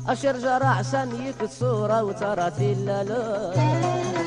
أشر 0.07 0.37
جرع 0.37 0.81
سميك 0.81 1.41
الصورة 1.41 2.03
وترات 2.03 2.59
لا 2.59 3.03
لا. 3.03 4.18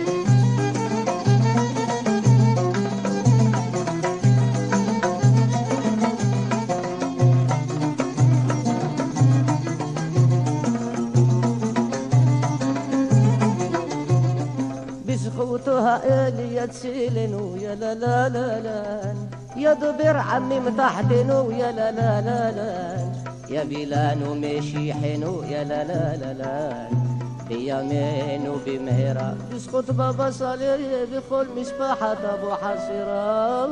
بسخوتها 15.92 16.28
إلي 16.28 16.66
تسيلن 16.66 17.56
يا 17.60 17.74
لا 17.74 17.94
لا 17.94 18.28
لا 18.28 18.60
لا. 18.60 19.14
يا 19.56 19.72
دبر 19.72 20.16
عمي 20.16 20.60
متحتن 20.60 21.30
يا 21.58 21.72
لا 21.72 21.90
لا 21.90 22.20
لا 22.20 22.50
لا. 22.50 22.72
يا 23.50 23.64
بلان 23.64 24.22
ومشي 24.28 24.92
حنو 24.94 25.42
يا 25.42 25.64
لا 25.64 25.84
لا 25.84 26.16
لا. 26.16 26.32
لا 26.32 26.88
بيمين 27.48 28.48
وبمهرة 28.48 29.36
بسخوت 29.54 29.90
بابا 29.90 30.30
صالح 30.30 30.76
بخل 31.12 31.46
مسبحة 31.56 32.12
أبو 32.34 32.50
حصيرة 32.62 33.66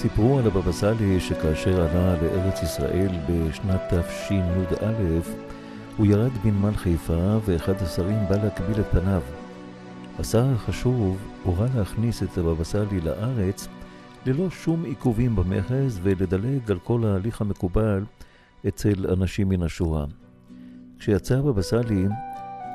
סיפרו 0.00 0.38
על 0.38 0.46
הבבא 0.46 0.72
סאלי 0.72 1.20
שכאשר 1.20 1.80
עלה 1.80 2.22
לארץ 2.22 2.62
ישראל 2.62 3.08
בשנת 3.28 3.80
תשי"א, 3.90 4.92
הוא 5.96 6.06
ירד 6.06 6.30
בנמל 6.44 6.74
חיפה 6.74 7.38
ואחד 7.44 7.74
השרים 7.82 8.18
בא 8.28 8.36
להקביל 8.36 8.80
את 8.80 8.86
פניו. 8.90 9.22
השר 10.18 10.46
החשוב 10.54 11.18
הורה 11.44 11.66
להכניס 11.74 12.22
את 12.22 12.38
הבבא 12.38 12.64
סאלי 12.64 13.00
לארץ 13.00 13.68
ללא 14.26 14.50
שום 14.50 14.84
עיכובים 14.84 15.36
במכס 15.36 15.98
ולדלג 16.02 16.70
על 16.70 16.78
כל 16.78 17.04
ההליך 17.04 17.40
המקובל 17.40 18.04
אצל 18.68 19.06
אנשים 19.12 19.48
מן 19.48 19.62
השורה. 19.62 20.04
כשיצא 20.98 21.38
הבבא 21.38 21.62
סאלי, 21.62 22.06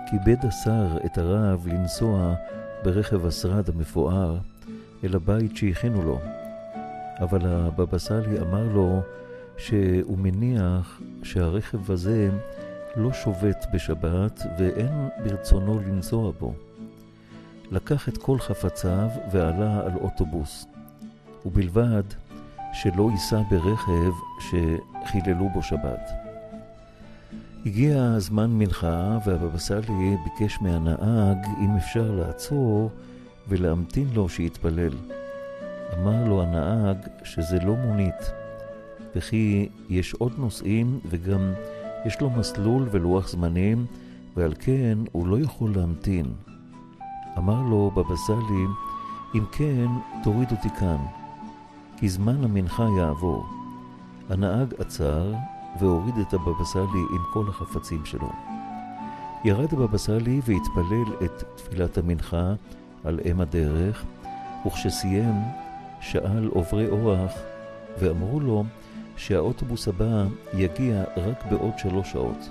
כיבד 0.09 0.45
השר 0.45 0.97
את 1.05 1.17
הרב 1.17 1.67
לנסוע 1.67 2.33
ברכב 2.83 3.25
השרד 3.25 3.69
המפואר 3.69 4.37
אל 5.03 5.15
הבית 5.15 5.57
שהכינו 5.57 6.01
לו. 6.01 6.44
אבל 7.19 7.39
הבבא 7.45 7.97
סאלי 7.97 8.39
אמר 8.39 8.63
לו 8.73 9.01
שהוא 9.57 10.17
מניח 10.17 11.01
שהרכב 11.23 11.91
הזה 11.91 12.29
לא 12.95 13.13
שובת 13.13 13.65
בשבת 13.73 14.39
ואין 14.59 15.09
ברצונו 15.23 15.79
לנסוע 15.79 16.31
בו. 16.39 16.53
לקח 17.71 18.09
את 18.09 18.17
כל 18.17 18.39
חפציו 18.39 19.09
ועלה 19.31 19.85
על 19.85 19.97
אוטובוס, 20.01 20.65
ובלבד 21.45 22.03
שלא 22.73 23.09
ייסע 23.11 23.41
ברכב 23.49 24.11
שחיללו 24.39 25.49
בו 25.53 25.63
שבת. 25.63 26.09
הגיע 27.65 28.19
זמן 28.19 28.51
מנחה 28.51 29.17
והבבא 29.25 29.57
סאלי 29.57 30.17
ביקש 30.23 30.57
מהנהג 30.61 31.37
אם 31.59 31.75
אפשר 31.77 32.11
לעצור 32.11 32.89
ולהמתין 33.47 34.07
לו 34.13 34.29
שיתפלל. 34.29 34.93
אמר 35.93 36.23
לו 36.27 36.41
הנהג 36.41 36.97
שזה 37.23 37.59
לא 37.59 37.75
מונית, 37.75 38.31
וכי 39.15 39.69
יש 39.89 40.13
עוד 40.13 40.31
נוסעים 40.37 40.99
וגם 41.05 41.53
יש 42.05 42.21
לו 42.21 42.29
מסלול 42.29 42.87
ולוח 42.91 43.27
זמנים, 43.27 43.85
ועל 44.35 44.53
כן 44.59 44.97
הוא 45.11 45.27
לא 45.27 45.39
יכול 45.39 45.71
להמתין. 45.75 46.25
אמר 47.37 47.61
לו 47.61 47.91
בבא 47.95 48.15
סאלי, 48.15 48.65
אם 49.35 49.43
כן, 49.51 49.85
תוריד 50.23 50.51
אותי 50.51 50.69
כאן, 50.69 50.97
כי 51.97 52.09
זמן 52.09 52.43
המנחה 52.43 52.87
יעבור. 52.97 53.45
הנהג 54.29 54.73
עצר 54.77 55.33
והוריד 55.79 56.17
את 56.17 56.33
הבבא 56.33 56.63
סאלי 56.63 57.03
עם 57.11 57.21
כל 57.33 57.45
החפצים 57.49 58.05
שלו. 58.05 58.29
ירד 59.43 59.73
הבבא 59.73 59.97
סאלי 59.97 60.41
והתפלל 60.45 61.25
את 61.25 61.43
תפילת 61.55 61.97
המנחה 61.97 62.53
על 63.03 63.19
אם 63.31 63.41
הדרך, 63.41 64.05
וכשסיים 64.65 65.33
שאל 66.11 66.47
עוברי 66.53 66.87
אורח 66.87 67.33
ואמרו 67.99 68.39
לו 68.39 68.63
שהאוטובוס 69.17 69.87
הבא 69.87 70.25
יגיע 70.53 71.03
רק 71.17 71.45
בעוד 71.49 71.73
שלוש 71.77 72.11
שעות. 72.11 72.49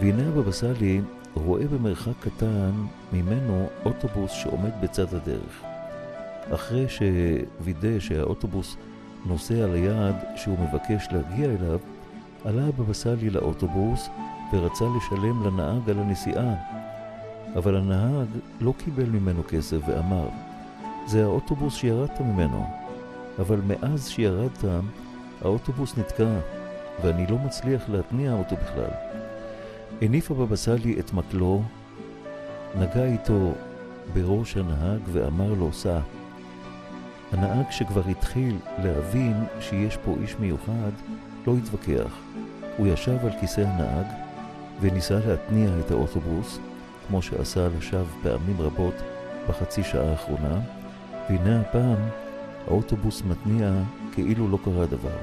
והנה 0.00 0.28
הבבא 0.28 0.52
סאלי 0.52 1.00
רואה 1.34 1.66
במרחק 1.66 2.12
קטן 2.20 2.70
ממנו 3.12 3.68
אוטובוס 3.84 4.32
שעומד 4.32 4.70
בצד 4.82 5.14
הדרך. 5.14 5.62
אחרי 6.54 6.86
שווידא 6.88 7.98
שהאוטובוס 7.98 8.76
נוסע 9.26 9.66
ליעד 9.66 10.16
שהוא 10.36 10.58
מבקש 10.58 11.08
להגיע 11.12 11.48
אליו, 11.50 11.78
עלה 12.44 12.66
הבבא 12.66 12.92
סאלי 12.92 13.30
לאוטובוס 13.30 14.08
ורצה 14.52 14.84
לשלם 14.96 15.46
לנהג 15.46 15.90
על 15.90 15.98
הנסיעה. 15.98 16.54
אבל 17.56 17.76
הנהג 17.76 18.28
לא 18.60 18.74
קיבל 18.84 19.06
ממנו 19.06 19.42
כסף 19.48 19.78
ואמר, 19.86 20.28
זה 21.06 21.24
האוטובוס 21.24 21.74
שירדת 21.74 22.20
ממנו, 22.20 22.66
אבל 23.38 23.60
מאז 23.66 24.08
שירדת, 24.08 24.64
האוטובוס 25.42 25.98
נתקע, 25.98 26.38
ואני 27.02 27.26
לא 27.26 27.38
מצליח 27.38 27.82
להתניע 27.88 28.32
אותו 28.32 28.56
בכלל. 28.56 28.90
הניף 30.02 30.30
הבבא 30.30 30.56
סאלי 30.56 31.00
את 31.00 31.12
מקלו, 31.12 31.62
נגע 32.78 33.04
איתו 33.04 33.52
בראש 34.14 34.56
הנהג 34.56 35.00
ואמר 35.12 35.54
לו, 35.54 35.72
סע. 35.72 35.98
הנהג 37.32 37.70
שכבר 37.70 38.02
התחיל 38.10 38.58
להבין 38.82 39.44
שיש 39.60 39.96
פה 39.96 40.14
איש 40.22 40.36
מיוחד, 40.40 40.90
לא 41.46 41.54
התווכח. 41.56 42.18
הוא 42.76 42.86
ישב 42.86 43.26
על 43.26 43.32
כיסא 43.40 43.60
הנהג 43.60 44.06
וניסה 44.80 45.18
להתניע 45.26 45.68
את 45.80 45.90
האוטובוס, 45.90 46.58
כמו 47.08 47.22
שעשה 47.22 47.68
לשווא 47.78 48.04
פעמים 48.22 48.60
רבות 48.60 48.94
בחצי 49.48 49.82
שעה 49.82 50.10
האחרונה, 50.10 50.60
והנה 51.28 51.60
הפעם 51.60 52.08
האוטובוס 52.66 53.22
מתניע 53.22 53.72
כאילו 54.12 54.48
לא 54.48 54.58
קרה 54.64 54.86
דבר. 54.86 55.16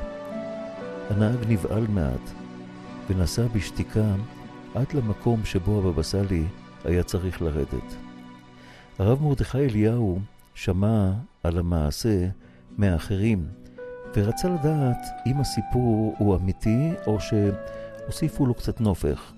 הנהג 1.10 1.38
נבהל 1.48 1.88
מעט 1.88 2.32
ונסע 3.10 3.48
בשתיקה 3.48 4.14
עד 4.76 4.94
למקום 4.94 5.46
שבו 5.46 5.80
הבבא 5.80 6.04
סאלי 6.04 6.44
היה 6.86 7.04
צריך 7.04 7.42
לרדת. 7.42 7.96
הרב 9.00 9.24
מרדכי 9.24 9.58
אליהו 9.58 10.20
שמע 10.54 11.12
על 11.44 11.58
המעשה 11.58 12.28
מאחרים 12.78 13.48
ורצה 14.16 14.50
לדעת 14.50 15.06
אם 15.28 15.40
הסיפור 15.40 16.16
הוא 16.18 16.36
אמיתי 16.36 16.92
או 17.08 17.18
שהוסיפו 17.20 18.46
לו 18.46 18.54
קצת 18.54 18.82
נופך. 18.82 19.32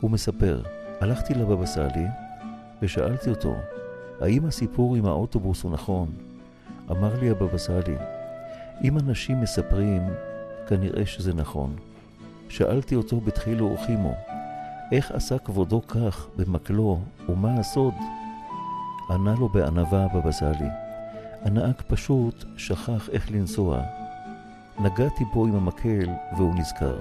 הוא 0.00 0.10
מספר, 0.10 0.62
הלכתי 1.00 1.34
לבבא 1.34 1.66
סאלי 1.66 2.06
ושאלתי 2.82 3.30
אותו, 3.30 3.56
האם 4.20 4.46
הסיפור 4.46 4.96
עם 4.96 5.06
האוטובוס 5.06 5.62
הוא 5.62 5.72
נכון? 5.72 6.08
אמר 6.90 7.20
לי 7.20 7.30
הבבא 7.30 7.58
סאלי, 7.58 7.96
אם 8.84 8.98
אנשים 8.98 9.40
מספרים, 9.40 10.02
כנראה 10.68 11.06
שזה 11.06 11.34
נכון. 11.34 11.76
שאלתי 12.48 12.94
אותו 12.94 13.20
בתחילו 13.20 13.66
ורחימו, 13.66 14.14
איך 14.92 15.10
עשה 15.10 15.38
כבודו 15.38 15.82
כך 15.88 16.26
במקלו, 16.36 17.00
ומה 17.28 17.54
הסוד? 17.54 17.94
ענה 19.10 19.34
לו 19.38 19.48
בענווה 19.48 20.04
הבבא 20.04 20.32
סאלי, 20.32 20.68
הנהג 21.42 21.74
פשוט 21.88 22.44
שכח 22.56 23.08
איך 23.08 23.30
לנסוע. 23.30 23.82
נגעתי 24.80 25.24
בו 25.24 25.46
עם 25.46 25.54
המקל 25.54 26.08
והוא 26.36 26.54
נזכר. 26.54 26.98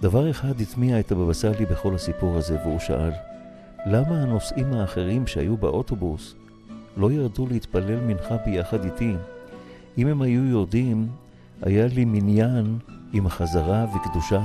דבר 0.00 0.30
אחד 0.30 0.60
הטמיע 0.60 1.00
את 1.00 1.12
הבבא 1.12 1.32
סאלי 1.32 1.66
בכל 1.66 1.94
הסיפור 1.94 2.36
הזה, 2.36 2.58
והוא 2.64 2.78
שאל, 2.78 3.12
למה 3.88 4.22
הנוסעים 4.22 4.72
האחרים 4.72 5.26
שהיו 5.26 5.56
באוטובוס 5.56 6.34
לא 6.96 7.12
ירדו 7.12 7.46
להתפלל 7.46 8.00
מנחה 8.00 8.36
ביחד 8.46 8.84
איתי? 8.84 9.14
אם 9.98 10.06
הם 10.06 10.22
היו 10.22 10.44
יודעים, 10.44 11.08
היה 11.62 11.86
לי 11.86 12.04
מניין 12.04 12.78
עם 13.12 13.28
חזרה 13.28 13.86
וקדושה. 13.94 14.40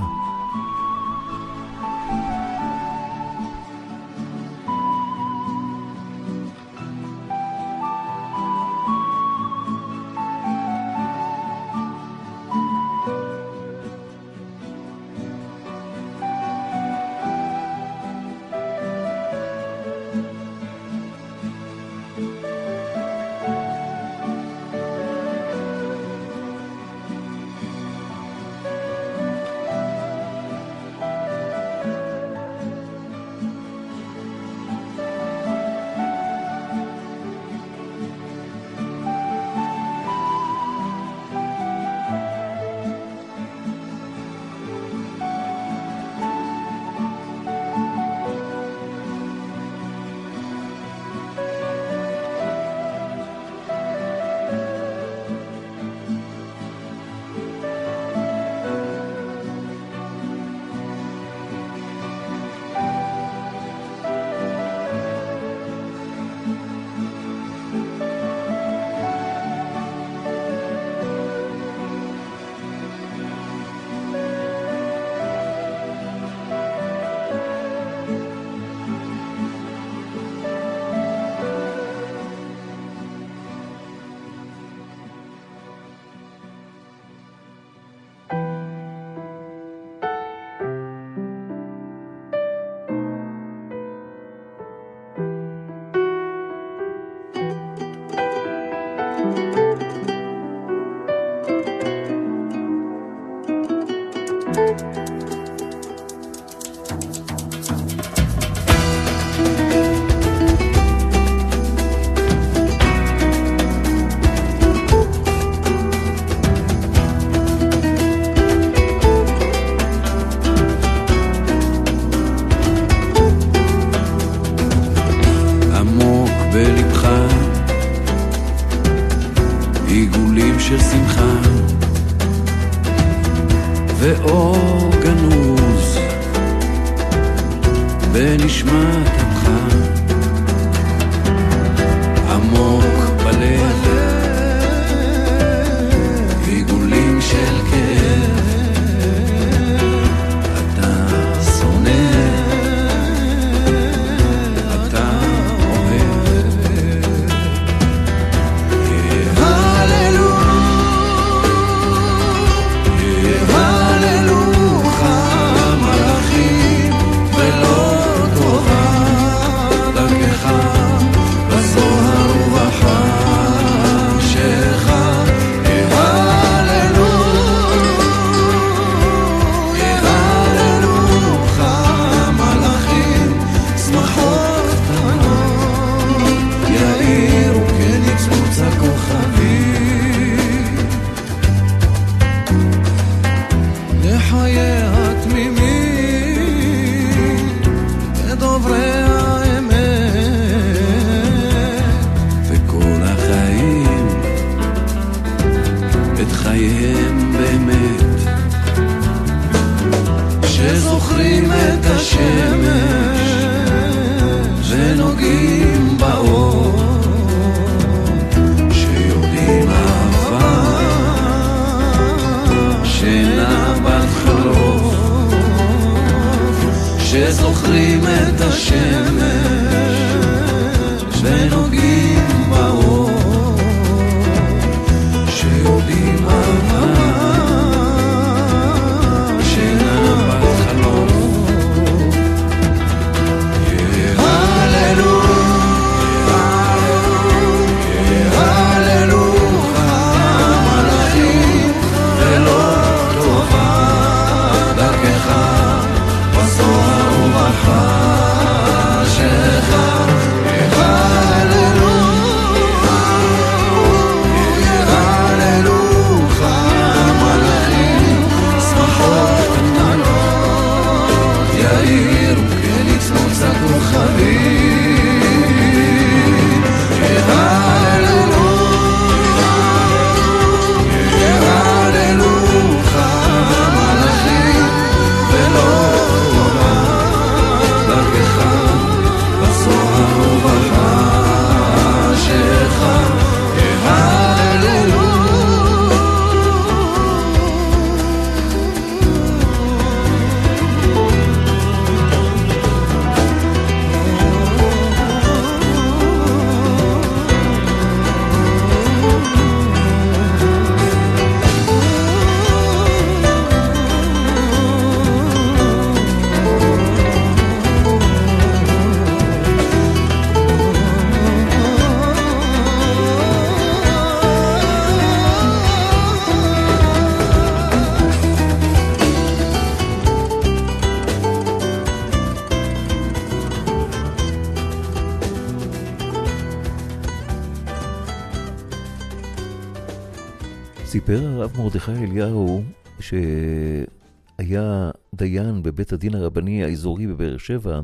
שהיה 343.12 344.90
דיין 345.14 345.62
בבית 345.62 345.92
הדין 345.92 346.14
הרבני 346.14 346.64
האזורי 346.64 347.06
בבאר 347.06 347.36
שבע, 347.36 347.80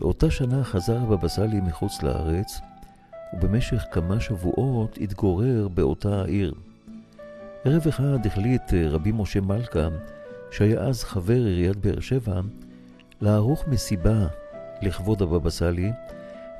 באותה 0.00 0.30
שנה 0.30 0.64
חזר 0.64 0.98
הבבא 0.98 1.28
סאלי 1.28 1.60
מחוץ 1.60 2.02
לארץ, 2.02 2.60
ובמשך 3.34 3.84
כמה 3.92 4.20
שבועות 4.20 4.98
התגורר 5.00 5.68
באותה 5.68 6.22
העיר. 6.22 6.54
ערב 7.64 7.88
אחד 7.88 8.26
החליט 8.26 8.62
רבי 8.90 9.12
משה 9.14 9.40
מלכה, 9.40 9.88
שהיה 10.50 10.80
אז 10.80 11.04
חבר 11.04 11.44
עיריית 11.44 11.76
באר 11.76 12.00
שבע, 12.00 12.40
לערוך 13.20 13.68
מסיבה 13.68 14.26
לכבוד 14.82 15.22
הבבא 15.22 15.50
סאלי, 15.50 15.92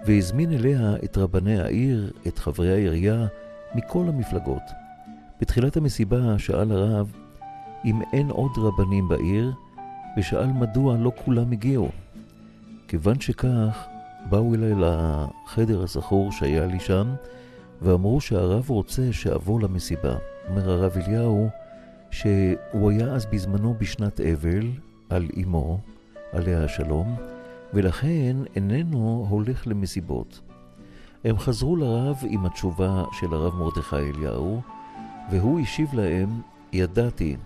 והזמין 0.06 0.52
אליה 0.52 0.96
את 1.04 1.18
רבני 1.18 1.60
העיר, 1.60 2.12
את 2.26 2.38
חברי 2.38 2.72
העירייה, 2.72 3.26
מכל 3.74 4.08
המפלגות. 4.08 4.62
בתחילת 5.40 5.76
המסיבה 5.76 6.38
שאל 6.38 6.72
הרב 6.72 7.12
אם 7.86 8.02
אין 8.12 8.30
עוד 8.30 8.50
רבנים 8.56 9.08
בעיר, 9.08 9.54
ושאל 10.18 10.52
מדוע 10.52 10.96
לא 10.96 11.12
כולם 11.24 11.52
הגיעו. 11.52 11.88
כיוון 12.88 13.20
שכך, 13.20 13.86
באו 14.30 14.54
אליי 14.54 14.72
לחדר 14.74 15.82
הזכור 15.82 16.32
שהיה 16.32 16.66
לי 16.66 16.80
שם, 16.80 17.14
ואמרו 17.82 18.20
שהרב 18.20 18.70
רוצה 18.70 19.12
שאבוא 19.12 19.60
למסיבה. 19.60 20.16
אומר 20.48 20.70
הרב 20.70 20.92
אליהו 20.96 21.48
שהוא 22.10 22.90
היה 22.90 23.06
אז 23.06 23.26
בזמנו 23.26 23.74
בשנת 23.78 24.20
אבל 24.20 24.70
על 25.10 25.28
אמו, 25.42 25.80
עליה 26.32 26.64
השלום, 26.64 27.16
ולכן 27.74 28.36
איננו 28.56 29.26
הולך 29.28 29.66
למסיבות. 29.66 30.40
הם 31.24 31.38
חזרו 31.38 31.76
לרב 31.76 32.16
עם 32.28 32.46
התשובה 32.46 33.04
של 33.12 33.26
הרב 33.32 33.54
מרדכי 33.54 33.96
אליהו, 33.96 34.60
והוא 35.30 35.60
השיב 35.60 35.94
להם, 35.94 36.28
ידעתי, 36.72 37.36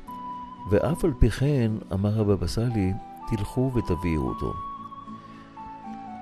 ואף 0.71 1.05
על 1.05 1.13
פי 1.19 1.31
כן, 1.31 1.73
אמר 1.93 2.21
הבבא 2.21 2.47
סאלי, 2.47 2.93
תלכו 3.31 3.73
ותביאו 3.75 4.29
אותו. 4.29 4.53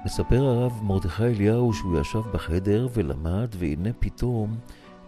מספר 0.05 0.45
הרב 0.45 0.81
מרדכי 0.83 1.25
אליהו 1.25 1.73
שהוא 1.73 2.01
ישב 2.01 2.23
בחדר 2.33 2.89
ולמד, 2.95 3.49
והנה 3.59 3.91
פתאום 3.99 4.57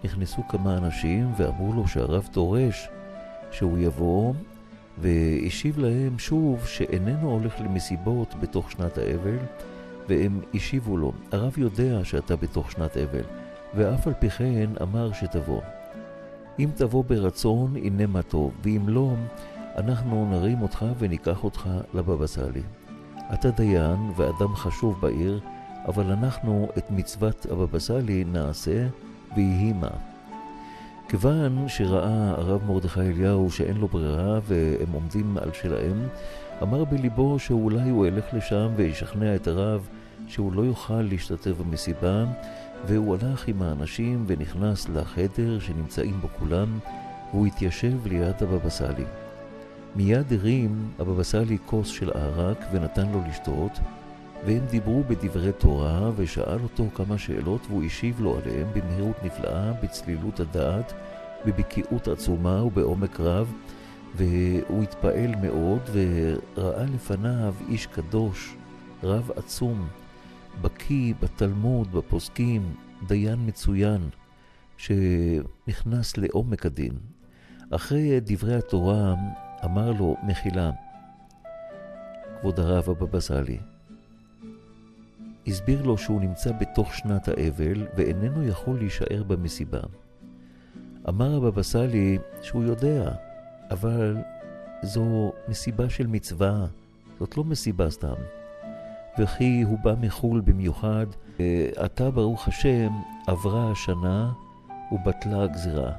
נכנסו 0.04 0.42
כמה 0.48 0.76
אנשים 0.78 1.32
ואמרו 1.36 1.72
לו 1.72 1.88
שהרב 1.88 2.28
דורש 2.32 2.88
שהוא 3.50 3.78
יבוא, 3.78 4.34
והשיב 4.98 5.78
להם 5.78 6.18
שוב 6.18 6.66
שאיננו 6.66 7.30
הולך 7.30 7.60
למסיבות 7.60 8.34
בתוך 8.40 8.70
שנת 8.70 8.98
האבל, 8.98 9.38
והם 10.08 10.40
השיבו 10.54 10.96
לו, 10.96 11.12
הרב 11.32 11.58
יודע 11.58 12.04
שאתה 12.04 12.36
בתוך 12.36 12.70
שנת 12.70 12.96
אבל, 12.96 13.24
ואף 13.74 14.06
על 14.06 14.14
פי 14.14 14.30
כן 14.30 14.70
אמר 14.82 15.12
שתבוא. 15.12 15.60
אם 16.58 16.70
תבוא 16.74 17.04
ברצון, 17.04 17.76
הנה 17.76 18.06
מה 18.06 18.22
טוב, 18.22 18.52
ואם 18.62 18.88
לא, 18.88 19.10
אנחנו 19.76 20.28
נרים 20.30 20.62
אותך 20.62 20.84
וניקח 20.98 21.44
אותך 21.44 21.68
לבבא 21.94 22.26
סאלי. 22.26 22.62
אתה 23.34 23.50
דיין 23.50 24.12
ואדם 24.16 24.54
חשוב 24.54 25.00
בעיר, 25.00 25.40
אבל 25.88 26.04
אנחנו 26.10 26.68
את 26.78 26.90
מצוות 26.90 27.46
הבבא 27.50 27.78
סאלי 27.78 28.24
נעשה 28.24 28.86
ויהי 29.36 29.72
מה. 29.72 29.90
כיוון 31.08 31.68
שראה 31.68 32.30
הרב 32.30 32.64
מרדכי 32.66 33.00
אליהו 33.00 33.50
שאין 33.50 33.76
לו 33.76 33.88
ברירה 33.88 34.40
והם 34.44 34.92
עומדים 34.92 35.36
על 35.38 35.52
שלהם, 35.52 36.08
אמר 36.62 36.84
בליבו 36.84 37.38
שאולי 37.38 37.90
הוא 37.90 38.06
ילך 38.06 38.24
לשם 38.32 38.68
וישכנע 38.76 39.34
את 39.34 39.46
הרב 39.46 39.88
שהוא 40.26 40.52
לא 40.52 40.62
יוכל 40.62 41.02
להשתתף 41.02 41.50
במסיבה, 41.50 42.24
והוא 42.86 43.16
הלך 43.16 43.48
עם 43.48 43.62
האנשים 43.62 44.24
ונכנס 44.26 44.88
לחדר 44.88 45.58
שנמצאים 45.58 46.20
בו 46.20 46.28
כולם, 46.38 46.78
והוא 47.30 47.46
התיישב 47.46 48.06
ליד 48.06 48.42
הבבא 48.42 48.70
סאלי. 48.70 49.04
מיד 49.96 50.32
הרים 50.32 50.88
הבבא 50.98 51.22
סאלי 51.22 51.58
כוס 51.66 51.88
של 51.88 52.10
ערק 52.10 52.64
ונתן 52.72 53.08
לו 53.12 53.22
לשתות, 53.28 53.72
והם 54.46 54.66
דיברו 54.70 55.02
בדברי 55.08 55.52
תורה, 55.52 56.10
ושאל 56.16 56.62
אותו 56.62 56.84
כמה 56.94 57.18
שאלות, 57.18 57.60
והוא 57.68 57.84
השיב 57.84 58.20
לו 58.20 58.38
עליהם 58.38 58.66
במהירות 58.74 59.16
נפלאה, 59.24 59.72
בצלילות 59.82 60.40
הדעת, 60.40 60.92
בבקיאות 61.46 62.08
עצומה 62.08 62.64
ובעומק 62.64 63.20
רב, 63.20 63.52
והוא 64.16 64.82
התפעל 64.82 65.34
מאוד, 65.42 65.80
וראה 65.92 66.84
לפניו 66.94 67.54
איש 67.68 67.86
קדוש, 67.86 68.54
רב 69.02 69.30
עצום, 69.36 69.88
בקיא 70.60 71.14
בתלמוד, 71.22 71.92
בפוסקים, 71.92 72.74
דיין 73.06 73.46
מצוין, 73.46 74.08
שנכנס 74.76 76.16
לעומק 76.16 76.66
הדין. 76.66 76.92
אחרי 77.70 78.20
דברי 78.20 78.54
התורה 78.54 79.14
אמר 79.64 79.92
לו, 79.92 80.16
מחילה, 80.22 80.70
כבוד 82.40 82.60
הרב 82.60 82.90
הבבא 82.90 83.20
סאלי, 83.20 83.58
הסביר 85.46 85.82
לו 85.82 85.98
שהוא 85.98 86.20
נמצא 86.20 86.52
בתוך 86.52 86.94
שנת 86.94 87.28
האבל 87.28 87.86
ואיננו 87.96 88.48
יכול 88.48 88.78
להישאר 88.78 89.22
במסיבה. 89.22 89.80
אמר 91.08 91.36
הבבא 91.36 91.62
סאלי 91.62 92.18
שהוא 92.42 92.64
יודע, 92.64 93.10
אבל 93.70 94.16
זו 94.82 95.32
מסיבה 95.48 95.90
של 95.90 96.06
מצווה, 96.06 96.66
זאת 97.18 97.36
לא 97.36 97.44
מסיבה 97.44 97.90
סתם. 97.90 98.14
וכי 99.18 99.62
הוא 99.62 99.78
בא 99.78 99.94
מחו"ל 100.00 100.40
במיוחד, 100.40 101.06
עתה 101.76 102.10
ברוך 102.10 102.48
השם 102.48 102.92
עברה 103.26 103.70
השנה 103.70 104.32
ובטלה 104.92 105.42
הגזירה, 105.42 105.92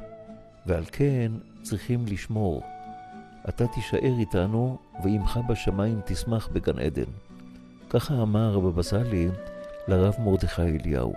ועל 0.66 0.84
כן 0.92 1.32
צריכים 1.62 2.06
לשמור. 2.08 2.62
אתה 3.50 3.68
תישאר 3.68 4.20
איתנו, 4.20 4.78
ועמך 5.04 5.40
בשמיים 5.50 6.00
תשמח 6.06 6.50
בגן 6.54 6.80
עדן. 6.80 7.12
ככה 7.90 8.22
אמר 8.22 8.58
הבבא 8.58 8.84
סאלי 8.84 9.30
לרב 9.88 10.16
מרדכי 10.20 10.62
אליהו. 10.62 11.14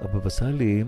הבבא 0.00 0.28
סאלי 0.28 0.84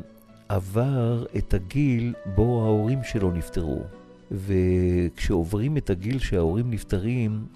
עבר 0.49 1.25
את 1.37 1.55
הגיל 1.55 2.15
בו 2.35 2.65
ההורים 2.65 3.05
שלו 3.05 3.31
נפטרו, 3.31 3.83
וכשעוברים 4.31 5.77
את 5.77 5.91
הגיל 5.91 6.19
שההורים 6.19 6.71
נפטרים, 6.71 7.47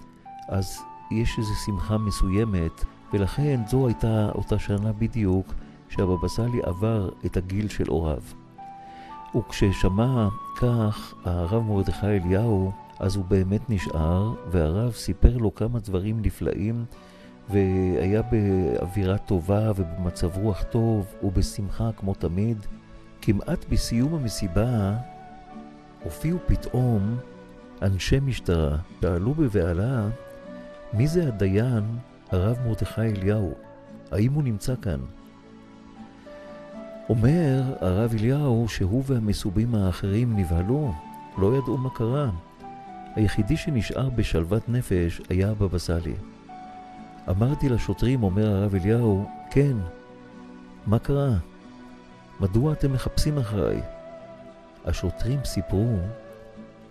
אז 0.48 0.78
יש 1.10 1.38
איזו 1.38 1.54
שמחה 1.54 1.98
מסוימת, 1.98 2.84
ולכן 3.12 3.60
זו 3.68 3.86
הייתה 3.86 4.30
אותה 4.34 4.58
שנה 4.58 4.92
בדיוק 4.92 5.54
שהבבא 5.88 6.28
סאלי 6.28 6.60
עבר 6.62 7.10
את 7.26 7.36
הגיל 7.36 7.68
של 7.68 7.88
הוריו. 7.88 8.22
וכששמע 9.36 10.28
כך 10.56 11.14
הרב 11.24 11.62
מרדכי 11.62 12.06
אליהו, 12.06 12.72
אז 12.98 13.16
הוא 13.16 13.24
באמת 13.24 13.70
נשאר, 13.70 14.34
והרב 14.50 14.92
סיפר 14.92 15.36
לו 15.36 15.54
כמה 15.54 15.78
דברים 15.78 16.22
נפלאים, 16.22 16.84
והיה 17.50 18.22
באווירה 18.22 19.18
טובה 19.18 19.70
ובמצב 19.76 20.36
רוח 20.36 20.62
טוב 20.62 21.06
ובשמחה 21.22 21.90
כמו 21.96 22.14
תמיד. 22.14 22.66
כמעט 23.22 23.64
בסיום 23.68 24.14
המסיבה 24.14 24.96
הופיעו 26.04 26.38
פתאום 26.46 27.16
אנשי 27.82 28.20
משטרה, 28.20 28.76
שאלו 29.00 29.34
בבהלה 29.34 30.08
מי 30.92 31.06
זה 31.06 31.28
הדיין, 31.28 31.84
הרב 32.30 32.58
מרדכי 32.66 33.00
אליהו? 33.00 33.54
האם 34.12 34.32
הוא 34.32 34.42
נמצא 34.42 34.74
כאן? 34.82 35.00
אומר 37.08 37.62
הרב 37.80 38.14
אליהו 38.18 38.68
שהוא 38.68 39.02
והמסובים 39.06 39.74
האחרים 39.74 40.36
נבהלו, 40.36 40.92
לא 41.38 41.56
ידעו 41.56 41.76
מה 41.76 41.90
קרה. 41.90 42.30
היחידי 43.14 43.56
שנשאר 43.56 44.10
בשלוות 44.10 44.68
נפש 44.68 45.20
היה 45.28 45.50
הבבא 45.50 45.78
סאלי. 45.78 46.14
אמרתי 47.30 47.68
לשוטרים, 47.68 48.22
אומר 48.22 48.46
הרב 48.46 48.74
אליהו, 48.74 49.28
כן, 49.50 49.76
מה 50.86 50.98
קרה? 50.98 51.30
מדוע 52.40 52.72
אתם 52.72 52.92
מחפשים 52.92 53.38
אחריי? 53.38 53.80
השוטרים 54.84 55.40
סיפרו 55.44 55.96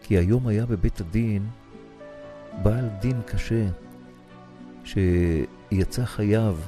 כי 0.04 0.18
היום 0.18 0.48
היה 0.48 0.66
בבית 0.66 1.00
הדין 1.00 1.48
בעל 2.64 2.90
דין 3.00 3.22
קשה, 3.26 3.66
שיצא 4.90 6.06
חייב 6.06 6.68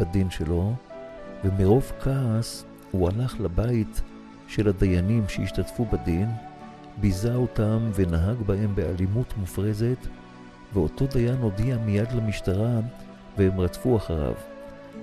בדין 0.00 0.30
שלו, 0.30 0.74
ומרוב 1.44 1.92
כעס 2.00 2.64
הוא 2.90 3.08
הלך 3.08 3.40
לבית 3.40 4.02
של 4.48 4.68
הדיינים 4.68 5.24
שהשתתפו 5.28 5.84
בדין, 5.84 6.28
ביזה 7.00 7.34
אותם 7.34 7.90
ונהג 7.94 8.36
בהם 8.46 8.74
באלימות 8.74 9.34
מופרזת, 9.36 10.06
ואותו 10.74 11.06
דיין 11.06 11.36
הודיע 11.38 11.76
מיד 11.76 12.12
למשטרה 12.12 12.80
והם 13.38 13.60
רדפו 13.60 13.96
אחריו. 13.96 14.34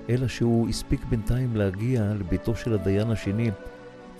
אלא 0.08 0.28
שהוא 0.28 0.68
הספיק 0.68 1.04
בינתיים 1.04 1.56
להגיע 1.56 2.12
לביתו 2.18 2.56
של 2.56 2.74
הדיין 2.74 3.10
השני, 3.10 3.50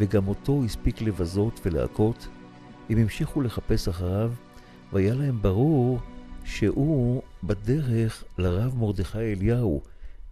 וגם 0.00 0.28
אותו 0.28 0.62
הספיק 0.64 1.02
לבזות 1.02 1.60
ולהכות. 1.64 2.28
הם 2.90 2.98
המשיכו 2.98 3.40
לחפש 3.40 3.88
אחריו, 3.88 4.32
והיה 4.92 5.14
להם 5.14 5.42
ברור 5.42 5.98
שהוא 6.46 7.22
בדרך 7.44 8.24
לרב 8.38 8.74
מרדכי 8.78 9.32
אליהו, 9.32 9.80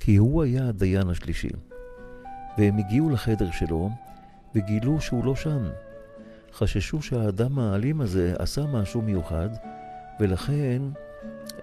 כי 0.01 0.17
הוא 0.17 0.43
היה 0.43 0.69
הדיין 0.69 1.09
השלישי. 1.09 1.49
והם 2.59 2.79
הגיעו 2.79 3.11
לחדר 3.11 3.51
שלו, 3.51 3.91
וגילו 4.55 5.01
שהוא 5.01 5.25
לא 5.25 5.37
שם. 5.37 5.69
חששו 6.53 7.03
שהאדם 7.03 7.59
האלים 7.59 8.01
הזה 8.01 8.35
עשה 8.39 8.67
משהו 8.67 9.03
מיוחד, 9.03 9.49
ולכן 10.21 10.83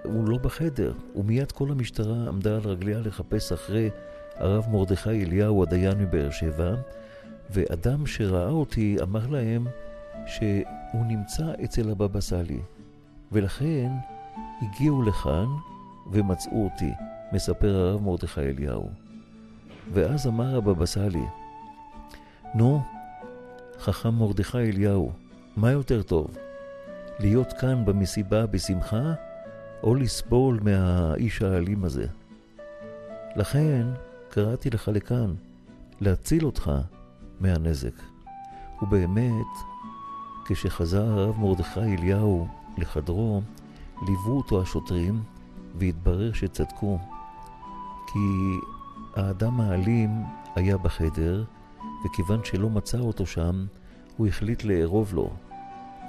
הוא 0.03 0.27
לא 0.27 0.37
בחדר. 0.37 0.93
ומיד 1.15 1.51
כל 1.51 1.71
המשטרה 1.71 2.27
עמדה 2.27 2.55
על 2.55 2.61
רגליה 2.65 2.99
לחפש 2.99 3.51
אחרי 3.51 3.89
הרב 4.35 4.65
מרדכי 4.71 5.23
אליהו, 5.23 5.63
הדיין 5.63 5.97
מבאר 5.97 6.31
שבע, 6.31 6.75
ואדם 7.49 8.05
שראה 8.05 8.49
אותי 8.49 8.97
אמר 9.01 9.27
להם 9.27 9.67
שהוא 10.25 11.05
נמצא 11.05 11.53
אצל 11.63 11.91
הבבא 11.91 12.21
סאלי. 12.21 12.59
ולכן 13.31 13.89
הגיעו 14.61 15.01
לכאן 15.01 15.47
ומצאו 16.11 16.63
אותי, 16.63 16.91
מספר 17.31 17.75
הרב 17.75 18.01
מרדכי 18.01 18.41
אליהו. 18.41 18.89
ואז 19.93 20.27
אמר 20.27 20.57
הבבא 20.57 20.85
סאלי, 20.85 21.25
נו, 22.55 22.81
חכם 23.79 24.09
מרדכי 24.15 24.57
אליהו, 24.57 25.11
מה 25.57 25.71
יותר 25.71 26.03
טוב? 26.03 26.37
להיות 27.19 27.53
כאן 27.53 27.85
במסיבה 27.85 28.45
בשמחה, 28.45 29.13
או 29.83 29.95
לסבול 29.95 30.59
מהאיש 30.63 31.41
האלים 31.41 31.83
הזה? 31.83 32.05
לכן 33.35 33.87
קראתי 34.29 34.69
לך 34.69 34.87
לכאן, 34.87 35.33
להציל 36.01 36.45
אותך 36.45 36.71
מהנזק. 37.39 37.93
ובאמת, 38.81 39.47
כשחזר 40.45 41.03
הרב 41.03 41.39
מרדכי 41.39 41.79
אליהו 41.79 42.47
לחדרו, 42.77 43.41
ליוו 44.07 44.37
אותו 44.37 44.61
השוטרים, 44.61 45.23
והתברר 45.75 46.33
שצדקו. 46.33 46.99
כי 48.07 48.19
האדם 49.15 49.61
האלים 49.61 50.09
היה 50.55 50.77
בחדר, 50.77 51.43
וכיוון 52.05 52.43
שלא 52.43 52.69
מצא 52.69 52.99
אותו 52.99 53.25
שם, 53.25 53.65
הוא 54.17 54.27
החליט 54.27 54.63
לארוב 54.63 55.13
לו. 55.13 55.29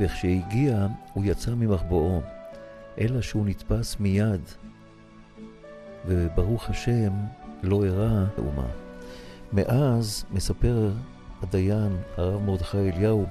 וכשהגיע, 0.01 0.87
הוא 1.13 1.25
יצא 1.25 1.55
ממחבואו, 1.55 2.21
אלא 3.01 3.21
שהוא 3.21 3.47
נתפס 3.47 3.97
מיד. 4.01 4.41
וברוך 6.07 6.71
השם, 6.71 7.13
לא 7.63 7.85
אירע 7.85 8.25
האומה. 8.37 8.67
מאז, 9.53 10.25
מספר 10.31 10.91
הדיין, 11.43 11.97
הרב 12.17 12.43
מרדכי 12.43 12.79
אליהו, 12.79 13.27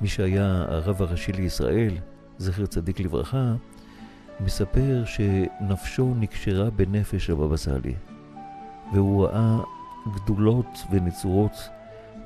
מי 0.00 0.08
שהיה 0.08 0.64
הרב 0.68 1.02
הראשי 1.02 1.32
לישראל, 1.32 1.94
זכר 2.38 2.66
צדיק 2.66 3.00
לברכה, 3.00 3.54
מספר 4.44 5.04
שנפשו 5.06 6.14
נקשרה 6.14 6.70
בנפש 6.70 7.30
הבבא 7.30 7.56
סאלי, 7.56 7.94
והוא 8.92 9.26
ראה 9.26 9.58
גדולות 10.14 10.84
ונצורות 10.90 11.68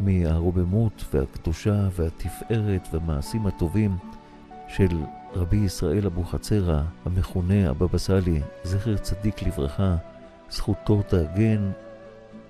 מהרוממות 0.00 1.04
והקדושה 1.14 1.88
והתפארת 1.92 2.88
והמעשים 2.92 3.46
הטובים 3.46 3.96
של 4.68 5.02
רבי 5.34 5.56
ישראל 5.56 6.06
אבוחצירא, 6.06 6.82
המכונה 7.04 7.70
הבבא 7.70 7.98
סאלי, 7.98 8.40
זכר 8.64 8.96
צדיק 8.96 9.42
לברכה, 9.42 9.96
זכותו 10.50 11.02
תגן 11.08 11.70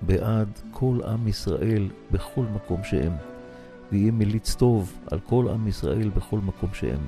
בעד 0.01 0.49
כל 0.71 0.99
עם 1.07 1.27
ישראל 1.27 1.89
בכל 2.11 2.43
מקום 2.55 2.83
שהם, 2.83 3.13
ויהיה 3.91 4.11
מליץ 4.11 4.55
טוב 4.55 4.93
על 5.11 5.19
כל 5.19 5.47
עם 5.53 5.67
ישראל 5.67 6.09
בכל 6.09 6.39
מקום 6.39 6.69
שהם. 6.73 7.07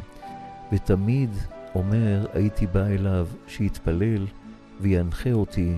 ותמיד 0.72 1.30
אומר, 1.76 2.26
הייתי 2.34 2.68
בא 2.68 2.86
אליו 2.86 3.28
שיתפלל 3.48 4.26
וינחה 4.82 5.32
אותי 5.32 5.74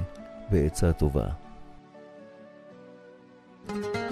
בעצה 0.49 0.93
טובה. 0.93 1.27
יודו 3.69 4.10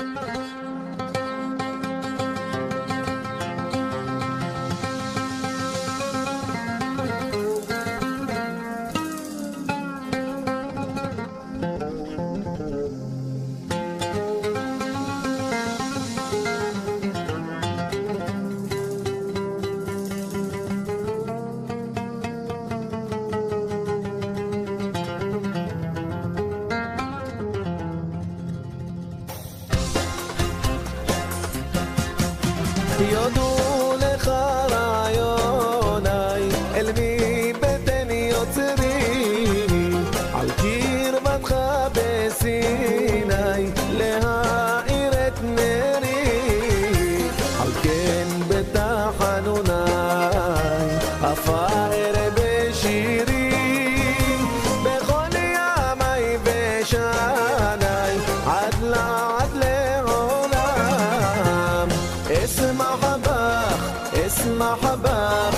اسمع 62.43 62.85
حباخ 63.03 63.79
اسمع 64.25 64.75
حباخ 64.75 65.53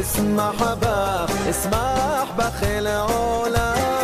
اسمع 0.00 0.52
حباخ 0.52 1.30
اسمع 1.48 2.24
حباخ 2.24 2.62
العلا. 2.62 4.03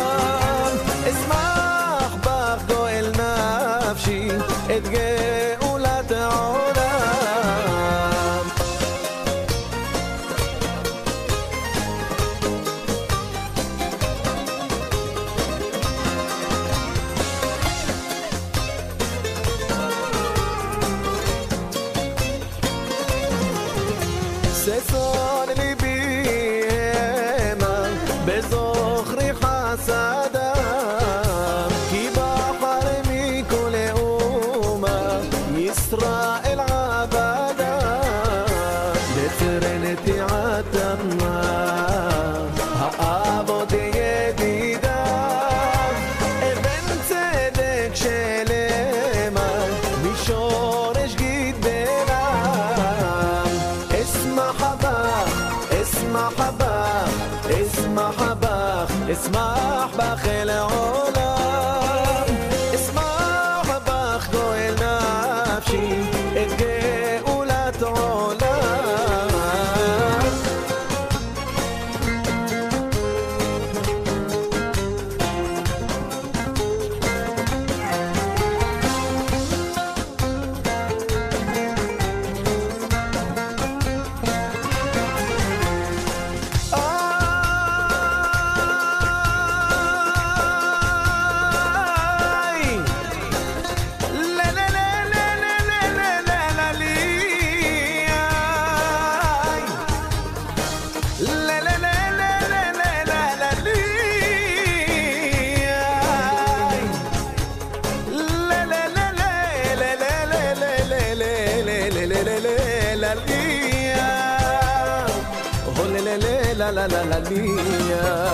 לה 116.71 116.87
לה 116.87 117.03
לה 117.03 117.19
ליה 117.19 118.33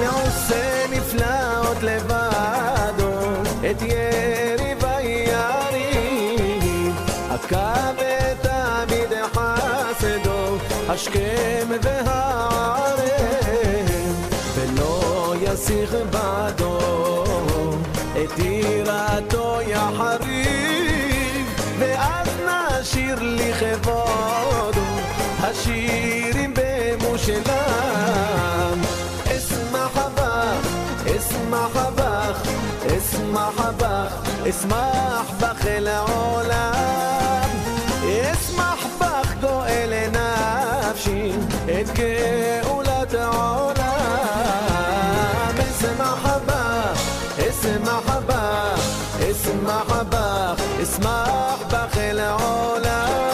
לעושה 0.00 0.86
נפלאות 0.90 1.82
לבדו 1.82 3.12
את 3.70 3.82
יריב 3.82 4.84
היריב 4.84 6.14
עקב 7.30 7.94
ותמיד 7.98 9.12
חסדו 9.32 10.56
השכם 10.88 11.68
והערב 11.82 13.00
ולא 14.54 15.34
יסיך 15.40 15.94
בדו 16.10 16.78
את 18.24 18.38
יראתו 18.38 19.58
יחריב 19.66 21.46
ואז 21.78 22.28
נשיר 22.46 23.18
לי 23.20 23.52
כבודו 23.52 24.82
شلام 27.26 28.78
اسمع 29.26 29.84
حبخ 29.96 30.62
اسمع 31.06 31.64
حبخ 31.74 32.36
اسمع 32.86 33.46
حبخ 33.58 34.12
اسمع 34.46 34.84
حبخ 35.28 35.60
العلام. 35.66 37.50
اسمع 38.32 38.70
حبخ 38.82 39.28
قول 39.42 39.92
نفسي 40.14 41.34
اتقولت 41.68 43.14
علام 43.14 44.76
اسمع 45.58 46.10
حباخ 46.24 46.98
اسمع 47.38 47.96
حباخ 48.08 48.80
اسمع 49.30 49.78
حباخ 49.90 50.56
اسمع 50.82 51.24
حباخ 51.60 51.94
العلام. 51.96 53.31